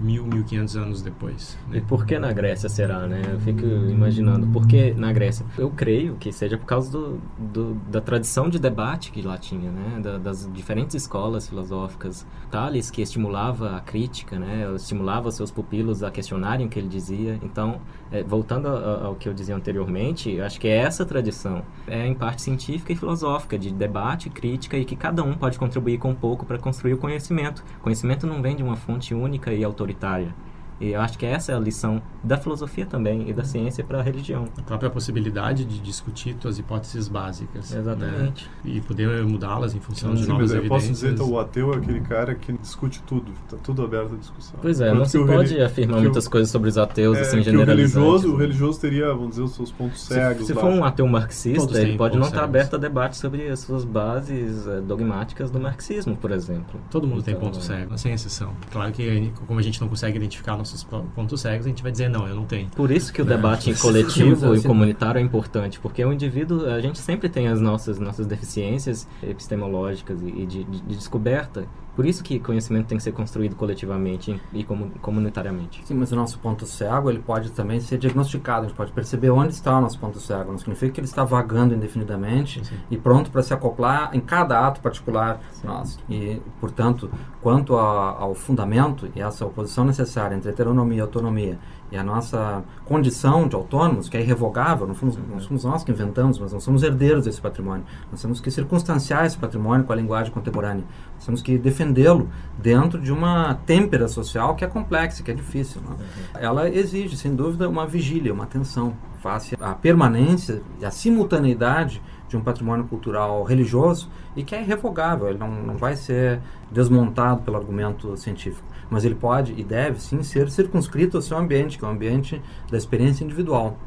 mil, 0.00 0.24
mil 0.26 0.44
quinhentos 0.44 0.76
anos 0.76 1.02
depois. 1.02 1.58
Né? 1.68 1.78
E 1.78 1.80
por 1.80 2.06
que 2.06 2.18
na 2.18 2.32
Grécia 2.32 2.68
será, 2.68 3.06
né? 3.06 3.22
Eu 3.32 3.40
fico 3.40 3.64
imaginando, 3.64 4.46
por 4.48 4.66
que 4.66 4.92
na 4.94 5.12
Grécia? 5.12 5.44
Eu 5.58 5.70
creio 5.70 6.16
que 6.16 6.32
seja 6.32 6.56
por 6.56 6.66
causa 6.66 6.90
do, 6.90 7.20
do 7.38 7.74
da 7.90 8.00
tradição 8.00 8.48
de 8.48 8.58
debate 8.58 9.10
que 9.10 9.22
lá 9.22 9.36
tinha, 9.36 9.70
né? 9.70 10.00
Da, 10.00 10.18
das 10.18 10.50
diferentes 10.52 10.94
escolas 10.94 11.48
filosóficas. 11.48 12.26
Tales, 12.50 12.90
que 12.90 13.02
estimulava 13.02 13.76
a 13.76 13.80
crítica, 13.80 14.38
né? 14.38 14.70
Estimulava 14.74 15.30
seus 15.30 15.50
pupilos 15.50 16.02
a 16.02 16.10
questionarem 16.10 16.66
o 16.66 16.68
que 16.68 16.78
ele 16.78 16.88
dizia. 16.88 17.38
Então, 17.42 17.80
é, 18.10 18.22
voltando 18.22 18.68
ao, 18.68 19.06
ao 19.06 19.14
que 19.14 19.28
eu 19.28 19.34
dizia 19.34 19.54
anteriormente, 19.54 20.40
acho 20.40 20.60
que 20.60 20.68
é 20.68 20.76
essa 20.76 21.04
tradição 21.04 21.62
é 21.86 22.06
em 22.06 22.14
parte 22.14 22.42
científica 22.42 22.92
e 22.92 22.96
filosófica, 22.96 23.58
de 23.58 23.72
debate, 23.72 24.30
crítica, 24.30 24.76
e 24.76 24.84
que 24.84 24.96
cada 24.96 25.22
um 25.22 25.34
pode 25.34 25.58
contribuir 25.58 25.98
com 25.98 26.10
um 26.10 26.14
pouco 26.14 26.44
para 26.46 26.58
construir 26.58 26.94
o 26.94 26.98
conhecimento. 26.98 27.64
O 27.78 27.82
conhecimento 27.82 28.26
não 28.26 28.40
vem 28.40 28.56
de 28.56 28.62
uma 28.62 28.76
fonte 28.76 29.14
única 29.14 29.52
e 29.52 29.64
autoritária. 29.82 30.34
E 30.82 30.90
eu 30.90 31.00
acho 31.00 31.16
que 31.16 31.24
essa 31.24 31.52
é 31.52 31.54
a 31.54 31.60
lição 31.60 32.02
da 32.24 32.36
filosofia 32.36 32.84
também 32.84 33.30
e 33.30 33.32
da 33.32 33.44
ciência 33.44 33.84
para 33.84 34.00
a 34.00 34.02
religião. 34.02 34.48
A 34.58 34.62
própria 34.62 34.90
possibilidade 34.90 35.64
de 35.64 35.78
discutir 35.78 36.36
suas 36.42 36.58
hipóteses 36.58 37.06
básicas. 37.06 37.70
Né? 37.70 37.78
Exatamente. 37.78 38.50
Né? 38.64 38.72
E 38.72 38.80
poder 38.80 39.24
mudá-las 39.24 39.76
em 39.76 39.80
função 39.80 40.16
Sim, 40.16 40.22
de 40.22 40.28
novas 40.28 40.50
mas 40.50 40.62
eu 40.62 40.68
posso 40.68 40.88
dizer 40.88 41.14
que 41.14 41.22
o 41.22 41.38
ateu 41.38 41.72
é 41.72 41.76
aquele 41.76 42.00
cara 42.00 42.34
que 42.34 42.52
discute 42.54 43.00
tudo, 43.04 43.30
está 43.44 43.56
tudo 43.58 43.84
aberto 43.84 44.14
à 44.14 44.16
discussão. 44.16 44.58
Pois 44.60 44.80
é, 44.80 44.92
não 44.92 45.04
se 45.04 45.24
pode 45.24 45.60
afirmar 45.60 46.00
muitas 46.00 46.26
coisas 46.26 46.50
sobre 46.50 46.68
os 46.68 46.76
ateus 46.76 47.16
é, 47.16 47.20
assim 47.20 47.42
generalizando. 47.44 48.04
O 48.04 48.10
religioso, 48.10 48.34
o 48.34 48.36
religioso 48.36 48.80
teria, 48.80 49.06
vamos 49.14 49.30
dizer, 49.30 49.42
os 49.42 49.54
seus 49.54 49.70
pontos 49.70 50.02
cegos. 50.02 50.48
Se, 50.48 50.52
se 50.52 50.60
for 50.60 50.64
um 50.64 50.84
ateu 50.84 51.06
marxista, 51.06 51.80
ele 51.80 51.96
pode 51.96 52.18
não 52.18 52.26
estar 52.26 52.38
tá 52.38 52.44
aberto 52.44 52.74
a 52.74 52.78
debate 52.78 53.16
sobre 53.16 53.48
as 53.48 53.60
suas 53.60 53.84
bases 53.84 54.66
eh, 54.66 54.80
dogmáticas 54.80 55.48
do 55.48 55.60
marxismo, 55.60 56.16
por 56.16 56.32
exemplo. 56.32 56.80
Todo 56.90 57.06
mundo 57.06 57.20
então, 57.20 57.34
tem 57.34 57.40
pontos 57.40 57.64
cegos, 57.64 58.00
sem 58.00 58.12
exceção. 58.12 58.52
Claro 58.72 58.90
que 58.90 59.32
como 59.46 59.60
a 59.60 59.62
gente 59.62 59.80
não 59.80 59.88
consegue 59.88 60.16
identificar 60.16 60.56
nossos 60.56 60.71
pontos 61.14 61.40
cegos, 61.40 61.52
cegos, 61.52 61.66
a 61.66 61.68
gente 61.68 61.82
vai 61.82 61.92
dizer, 61.92 62.08
não, 62.08 62.26
eu 62.26 62.34
não 62.34 62.44
tenho. 62.44 62.68
Por 62.70 62.90
isso 62.90 63.12
que 63.12 63.20
o 63.20 63.24
debate 63.24 63.70
é. 63.70 63.74
coletivo 63.74 64.54
e 64.54 64.62
comunitário 64.62 65.18
é 65.18 65.22
importante, 65.22 65.78
porque 65.78 66.04
o 66.04 66.12
indivíduo, 66.12 66.66
a 66.66 66.80
gente 66.80 66.98
sempre 66.98 67.28
tem 67.28 67.48
as 67.48 67.60
nossas, 67.60 67.98
nossas 67.98 68.26
deficiências 68.26 69.06
epistemológicas 69.22 70.20
e 70.22 70.46
de, 70.46 70.64
de, 70.64 70.80
de 70.80 70.96
descoberta, 70.96 71.66
por 71.94 72.06
isso 72.06 72.22
que 72.22 72.38
conhecimento 72.38 72.86
tem 72.86 72.96
que 72.96 73.04
ser 73.04 73.12
construído 73.12 73.54
coletivamente 73.54 74.40
e 74.52 74.64
comunitariamente. 74.64 75.82
Sim, 75.84 75.94
mas 75.94 76.10
o 76.10 76.16
nosso 76.16 76.38
ponto 76.38 76.64
cego 76.64 77.10
ele 77.10 77.18
pode 77.18 77.50
também 77.52 77.80
ser 77.80 77.98
diagnosticado. 77.98 78.64
A 78.64 78.68
gente 78.68 78.76
pode 78.76 78.92
perceber 78.92 79.30
onde 79.30 79.52
está 79.52 79.76
o 79.76 79.80
nosso 79.80 79.98
ponto 79.98 80.18
cego. 80.18 80.52
Não 80.52 80.58
significa 80.58 80.92
que 80.92 81.00
ele 81.00 81.06
está 81.06 81.22
vagando 81.22 81.74
indefinidamente 81.74 82.64
Sim. 82.64 82.76
e 82.90 82.96
pronto 82.96 83.30
para 83.30 83.42
se 83.42 83.52
acoplar 83.52 84.10
em 84.14 84.20
cada 84.20 84.66
ato 84.66 84.80
particular 84.80 85.40
Sim. 85.52 85.66
nosso. 85.66 85.98
E, 86.08 86.40
portanto, 86.60 87.10
quanto 87.42 87.76
a, 87.76 88.16
ao 88.18 88.34
fundamento 88.34 89.10
e 89.14 89.20
essa 89.20 89.44
oposição 89.44 89.84
necessária 89.84 90.34
entre 90.34 90.50
heteronomia 90.50 90.98
e 90.98 91.00
autonomia 91.00 91.58
e 91.92 91.96
a 91.96 92.02
nossa 92.02 92.64
condição 92.86 93.46
de 93.46 93.54
autônomos, 93.54 94.08
que 94.08 94.16
é 94.16 94.20
irrevogável, 94.22 94.86
não 94.86 94.94
somos, 94.94 95.18
não 95.28 95.38
somos 95.38 95.62
nós 95.62 95.84
que 95.84 95.92
inventamos, 95.92 96.38
mas 96.38 96.50
não 96.50 96.58
somos 96.58 96.82
herdeiros 96.82 97.26
desse 97.26 97.38
patrimônio. 97.38 97.84
Nós 98.10 98.22
temos 98.22 98.40
que 98.40 98.50
circunstanciar 98.50 99.26
esse 99.26 99.36
patrimônio 99.36 99.84
com 99.84 99.92
a 99.92 99.96
linguagem 99.96 100.32
contemporânea. 100.32 100.84
Temos 101.24 101.42
que 101.42 101.56
defendê-lo 101.58 102.28
dentro 102.58 103.00
de 103.00 103.12
uma 103.12 103.54
têmpera 103.66 104.08
social 104.08 104.54
que 104.54 104.64
é 104.64 104.68
complexa, 104.68 105.22
que 105.22 105.30
é 105.30 105.34
difícil. 105.34 105.80
Né? 105.80 105.96
Ela 106.34 106.68
exige, 106.68 107.16
sem 107.16 107.34
dúvida, 107.34 107.68
uma 107.68 107.86
vigília, 107.86 108.32
uma 108.32 108.44
atenção 108.44 108.94
face 109.20 109.56
à 109.60 109.72
permanência 109.74 110.62
e 110.80 110.84
à 110.84 110.90
simultaneidade 110.90 112.02
de 112.28 112.36
um 112.36 112.40
patrimônio 112.40 112.84
cultural 112.86 113.42
religioso 113.44 114.10
e 114.34 114.42
que 114.42 114.54
é 114.54 114.62
irrevogável, 114.62 115.28
ele 115.28 115.38
não, 115.38 115.50
não 115.50 115.76
vai 115.76 115.94
ser 115.94 116.40
desmontado 116.70 117.42
pelo 117.42 117.56
argumento 117.56 118.16
científico 118.16 118.72
mas 118.92 119.06
ele 119.06 119.14
pode 119.14 119.54
e 119.56 119.64
deve 119.64 119.98
sim 120.02 120.22
ser 120.22 120.50
circunscrito 120.50 121.16
ao 121.16 121.22
seu 121.22 121.38
ambiente, 121.38 121.78
que 121.78 121.84
é 121.84 121.88
o 121.88 121.90
ambiente 121.90 122.42
da 122.70 122.76
experiência 122.76 123.24
individual 123.24 123.78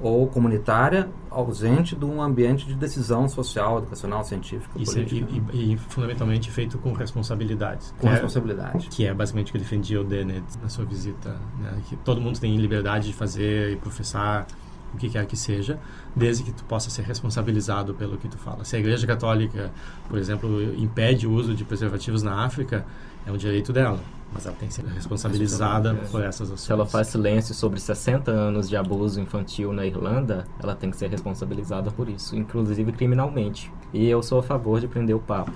ou 0.00 0.26
comunitária, 0.26 1.08
ausente 1.30 1.94
de 1.94 2.04
um 2.04 2.22
ambiente 2.22 2.66
de 2.66 2.74
decisão 2.74 3.28
social, 3.28 3.78
educacional, 3.78 4.24
científica, 4.24 4.70
Isso 4.80 4.98
é, 4.98 5.02
e, 5.02 5.42
e, 5.52 5.72
e, 5.74 5.76
fundamentalmente 5.76 6.50
feito 6.50 6.78
com 6.78 6.92
responsabilidades. 6.92 7.94
Com 7.98 8.06
que 8.06 8.12
responsabilidade. 8.12 8.86
É, 8.86 8.90
que 8.90 9.06
é 9.06 9.12
basicamente 9.12 9.50
o 9.50 9.52
que 9.52 9.58
defendia 9.58 10.00
o 10.00 10.04
Dennett 10.04 10.46
na 10.62 10.68
sua 10.68 10.84
visita. 10.84 11.36
Né? 11.58 11.82
Que 11.88 11.96
todo 11.96 12.20
mundo 12.20 12.40
tem 12.40 12.56
liberdade 12.56 13.08
de 13.08 13.12
fazer 13.12 13.72
e 13.72 13.76
professar 13.76 14.46
o 14.94 14.96
que 14.96 15.08
quer 15.08 15.24
que 15.26 15.36
seja, 15.36 15.78
desde 16.16 16.42
que 16.42 16.50
tu 16.50 16.64
possa 16.64 16.90
ser 16.90 17.02
responsabilizado 17.02 17.94
pelo 17.94 18.18
que 18.18 18.26
tu 18.26 18.38
fala. 18.38 18.64
Se 18.64 18.74
a 18.74 18.78
Igreja 18.78 19.06
Católica, 19.06 19.70
por 20.08 20.18
exemplo, 20.18 20.74
impede 20.74 21.26
o 21.28 21.32
uso 21.32 21.54
de 21.54 21.62
preservativos 21.62 22.22
na 22.22 22.44
África, 22.44 22.84
é 23.24 23.30
um 23.30 23.36
direito 23.36 23.72
dela 23.72 24.00
mas 24.32 24.46
ela 24.46 24.54
tem 24.56 24.68
que 24.68 24.74
ser 24.74 24.84
responsabilizada 24.84 25.94
por 26.10 26.22
essas 26.22 26.48
ações. 26.48 26.60
Se 26.60 26.72
ela 26.72 26.86
faz 26.86 27.08
silêncio 27.08 27.54
sobre 27.54 27.80
60 27.80 28.30
anos 28.30 28.68
de 28.68 28.76
abuso 28.76 29.20
infantil 29.20 29.72
na 29.72 29.84
Irlanda, 29.84 30.46
ela 30.62 30.74
tem 30.74 30.90
que 30.90 30.96
ser 30.96 31.10
responsabilizada 31.10 31.90
por 31.90 32.08
isso, 32.08 32.36
inclusive 32.36 32.92
criminalmente. 32.92 33.72
E 33.92 34.06
eu 34.06 34.22
sou 34.22 34.38
a 34.38 34.42
favor 34.42 34.80
de 34.80 34.86
prender 34.86 35.16
o 35.16 35.20
Papa. 35.20 35.52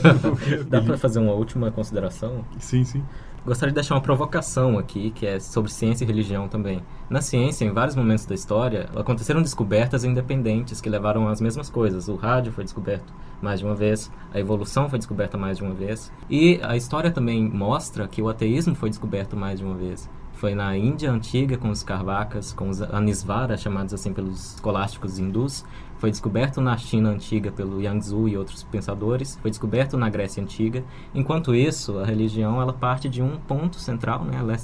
Dá 0.68 0.82
para 0.82 0.98
fazer 0.98 1.18
uma 1.18 1.32
última 1.32 1.70
consideração? 1.70 2.44
Sim, 2.58 2.84
sim. 2.84 3.02
gostaria 3.46 3.70
de 3.70 3.76
deixar 3.76 3.94
uma 3.94 4.02
provocação 4.02 4.78
aqui, 4.78 5.10
que 5.10 5.26
é 5.26 5.40
sobre 5.40 5.70
ciência 5.70 6.04
e 6.04 6.06
religião 6.06 6.48
também. 6.48 6.82
Na 7.08 7.22
ciência, 7.22 7.64
em 7.64 7.72
vários 7.72 7.96
momentos 7.96 8.26
da 8.26 8.34
história, 8.34 8.90
aconteceram 8.94 9.40
descobertas 9.40 10.04
independentes 10.04 10.80
que 10.80 10.90
levaram 10.90 11.28
às 11.28 11.40
mesmas 11.40 11.70
coisas. 11.70 12.08
O 12.08 12.16
rádio 12.16 12.52
foi 12.52 12.64
descoberto 12.64 13.12
mais 13.42 13.60
de 13.60 13.66
uma 13.66 13.74
vez, 13.74 14.10
a 14.32 14.38
evolução 14.38 14.88
foi 14.88 14.98
descoberta 14.98 15.36
mais 15.36 15.58
de 15.58 15.64
uma 15.64 15.74
vez, 15.74 16.12
e 16.30 16.60
a 16.62 16.76
história 16.76 17.10
também 17.10 17.48
mostra 17.48 18.06
que 18.06 18.22
o 18.22 18.28
ateísmo 18.28 18.74
foi 18.74 18.88
descoberto 18.88 19.36
mais 19.36 19.58
de 19.58 19.64
uma 19.64 19.74
vez. 19.74 20.08
Foi 20.34 20.54
na 20.54 20.76
Índia 20.76 21.10
antiga 21.10 21.56
com 21.56 21.70
os 21.70 21.82
Carvacas, 21.82 22.52
com 22.52 22.68
os 22.68 22.82
Anisvara, 22.82 23.56
chamados 23.56 23.94
assim 23.94 24.12
pelos 24.12 24.54
escolásticos 24.54 25.18
hindus, 25.18 25.64
foi 25.98 26.10
descoberto 26.10 26.60
na 26.60 26.76
China 26.76 27.10
antiga 27.10 27.52
pelo 27.52 27.80
Yangtze 27.80 28.12
e 28.12 28.36
outros 28.36 28.64
pensadores, 28.64 29.38
foi 29.40 29.50
descoberto 29.50 29.96
na 29.96 30.10
Grécia 30.10 30.42
antiga. 30.42 30.82
Enquanto 31.14 31.54
isso, 31.54 31.96
a 31.98 32.04
religião 32.04 32.60
ela 32.60 32.72
parte 32.72 33.08
de 33.08 33.22
um 33.22 33.36
ponto 33.36 33.76
central, 33.78 34.24
né? 34.24 34.36
ela 34.36 34.54
é 34.54 34.58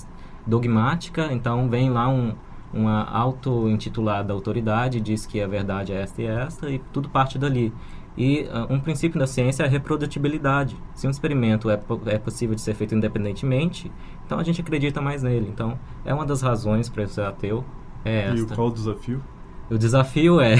dogmática, 0.44 1.32
então 1.32 1.68
vem 1.68 1.90
lá 1.90 2.08
um, 2.08 2.34
uma 2.72 3.04
auto-intitulada 3.04 4.32
autoridade, 4.32 5.00
diz 5.00 5.26
que 5.26 5.40
a 5.40 5.46
verdade 5.46 5.92
é 5.92 6.02
esta 6.02 6.22
e 6.22 6.26
esta, 6.26 6.70
e 6.70 6.80
tudo 6.92 7.08
parte 7.08 7.38
dali. 7.38 7.72
E 8.18 8.48
uh, 8.52 8.66
um 8.68 8.80
princípio 8.80 9.16
da 9.16 9.28
ciência 9.28 9.62
é 9.62 9.66
a 9.66 9.68
reprodutibilidade. 9.68 10.76
Se 10.92 11.06
um 11.06 11.10
experimento 11.10 11.70
é, 11.70 11.80
é 12.06 12.18
possível 12.18 12.56
de 12.56 12.60
ser 12.60 12.74
feito 12.74 12.92
independentemente, 12.92 13.92
então 14.26 14.40
a 14.40 14.42
gente 14.42 14.60
acredita 14.60 15.00
mais 15.00 15.22
nele. 15.22 15.48
Então, 15.48 15.78
é 16.04 16.12
uma 16.12 16.26
das 16.26 16.42
razões 16.42 16.88
para 16.88 17.04
eu 17.04 17.08
ser 17.08 17.22
ateu. 17.22 17.64
É 18.04 18.22
esta. 18.22 18.52
E 18.52 18.56
qual 18.56 18.66
o 18.66 18.72
desafio? 18.72 19.22
O 19.70 19.78
desafio 19.78 20.40
é 20.40 20.56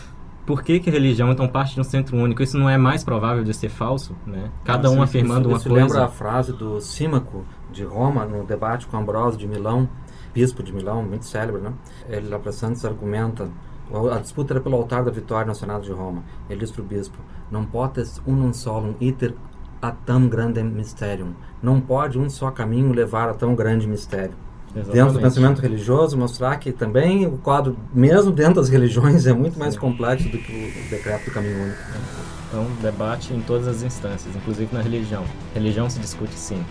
por 0.46 0.62
que, 0.62 0.80
que 0.80 0.88
a 0.88 0.92
religião 0.92 1.30
então 1.30 1.46
parte 1.46 1.74
de 1.74 1.82
um 1.82 1.84
centro 1.84 2.16
único? 2.16 2.42
Isso 2.42 2.56
não 2.56 2.70
é 2.70 2.78
mais 2.78 3.04
provável 3.04 3.44
de 3.44 3.52
ser 3.52 3.68
falso, 3.68 4.16
né? 4.26 4.50
Cada 4.64 4.90
um 4.90 5.02
afirmando 5.02 5.40
isso, 5.40 5.48
uma 5.50 5.58
isso 5.58 5.68
coisa. 5.68 5.84
lembra 5.84 6.04
a 6.06 6.08
frase 6.08 6.54
do 6.54 6.80
Símaco 6.80 7.44
de 7.70 7.84
Roma 7.84 8.24
no 8.24 8.42
debate 8.44 8.86
com 8.86 8.96
Ambrósio 8.96 9.38
de 9.38 9.46
Milão, 9.46 9.86
bispo 10.32 10.62
de 10.62 10.72
Milão, 10.72 11.02
muito 11.02 11.26
célebre, 11.26 11.60
né? 11.60 11.74
Ele 12.08 12.30
lá 12.30 12.38
para 12.38 12.52
Santos 12.52 12.82
argumenta 12.86 13.50
a 14.12 14.18
disputa 14.18 14.54
era 14.54 14.60
pelo 14.60 14.76
altar 14.76 15.04
da 15.04 15.10
vitória 15.10 15.52
Senado 15.54 15.84
de 15.84 15.92
Roma. 15.92 16.22
Ele 16.48 16.60
diz 16.60 16.70
para 16.70 16.82
o 16.82 16.84
bispo: 16.84 17.18
Não 17.50 17.64
potes 17.64 18.20
unum 18.26 18.52
solum 18.52 18.94
iter 19.00 19.34
a 19.80 19.90
tão 19.90 20.28
grande 20.28 20.62
mysterium. 20.62 21.34
Não 21.62 21.80
pode 21.80 22.18
um 22.18 22.30
só 22.30 22.50
caminho 22.50 22.92
levar 22.92 23.28
a 23.28 23.34
tão 23.34 23.54
grande 23.54 23.86
mistério. 23.86 24.34
Exatamente. 24.74 24.92
Dentro 24.92 25.12
do 25.14 25.20
pensamento 25.20 25.60
religioso, 25.60 26.16
mostrar 26.16 26.56
que 26.56 26.72
também 26.72 27.26
o 27.26 27.36
quadro, 27.36 27.76
mesmo 27.92 28.32
dentro 28.32 28.54
das 28.54 28.68
religiões, 28.70 29.26
é 29.26 29.32
muito 29.32 29.58
mais 29.58 29.76
complexo 29.76 30.28
do 30.28 30.38
que 30.38 30.52
o 30.86 30.90
decreto 30.90 31.26
do 31.26 31.30
caminho 31.30 31.64
único. 31.64 31.78
É 32.54 32.56
um 32.56 32.74
debate 32.82 33.34
em 33.34 33.40
todas 33.42 33.66
as 33.68 33.82
instâncias, 33.82 34.34
inclusive 34.34 34.74
na 34.74 34.80
religião. 34.80 35.24
Religião 35.54 35.90
se 35.90 35.98
discute 35.98 36.34
sim. 36.34 36.62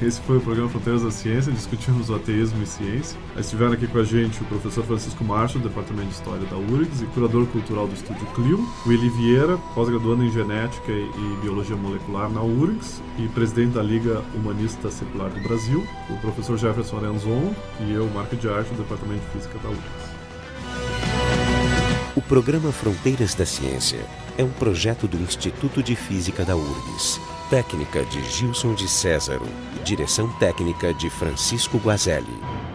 Esse 0.00 0.20
foi 0.20 0.36
o 0.36 0.40
programa 0.42 0.68
Fronteiras 0.68 1.02
da 1.02 1.10
Ciência, 1.10 1.50
discutimos 1.50 2.10
o 2.10 2.14
ateísmo 2.16 2.62
e 2.62 2.66
ciência. 2.66 3.18
Estiveram 3.34 3.72
aqui 3.72 3.86
com 3.86 3.98
a 3.98 4.04
gente 4.04 4.42
o 4.42 4.44
professor 4.44 4.84
Francisco 4.84 5.24
Marcho, 5.24 5.58
do 5.58 5.68
Departamento 5.70 6.08
de 6.08 6.14
História 6.14 6.46
da 6.46 6.56
URGS 6.56 7.00
e 7.00 7.06
curador 7.06 7.46
cultural 7.46 7.88
do 7.88 7.94
Estúdio 7.94 8.26
Clio, 8.34 8.62
o 8.84 8.92
Eli 8.92 9.08
Vieira, 9.08 9.56
pós-graduando 9.74 10.22
em 10.22 10.30
Genética 10.30 10.92
e 10.92 11.38
Biologia 11.40 11.76
Molecular 11.76 12.28
na 12.28 12.42
URGS 12.42 13.02
e 13.18 13.26
presidente 13.28 13.72
da 13.72 13.82
Liga 13.82 14.22
Humanista 14.34 14.90
Secular 14.90 15.30
do 15.30 15.40
Brasil, 15.40 15.82
o 16.10 16.16
professor 16.18 16.58
Jefferson 16.58 16.98
Arenzon 16.98 17.54
e 17.80 17.92
eu, 17.92 18.06
Marco 18.10 18.36
de 18.36 18.50
Arte, 18.50 18.68
do 18.74 18.82
Departamento 18.82 19.24
de 19.24 19.32
Física 19.32 19.58
da 19.62 19.70
URGS. 19.70 20.16
O 22.14 22.20
programa 22.20 22.70
Fronteiras 22.70 23.34
da 23.34 23.46
Ciência 23.46 24.00
é 24.36 24.44
um 24.44 24.50
projeto 24.50 25.08
do 25.08 25.16
Instituto 25.16 25.82
de 25.82 25.96
Física 25.96 26.44
da 26.44 26.54
URGS. 26.54 27.18
Técnica 27.50 28.04
de 28.04 28.24
Gilson 28.24 28.74
de 28.74 28.88
Césaro. 28.88 29.46
Direção 29.84 30.28
técnica 30.40 30.92
de 30.92 31.08
Francisco 31.08 31.78
Guazelli. 31.78 32.65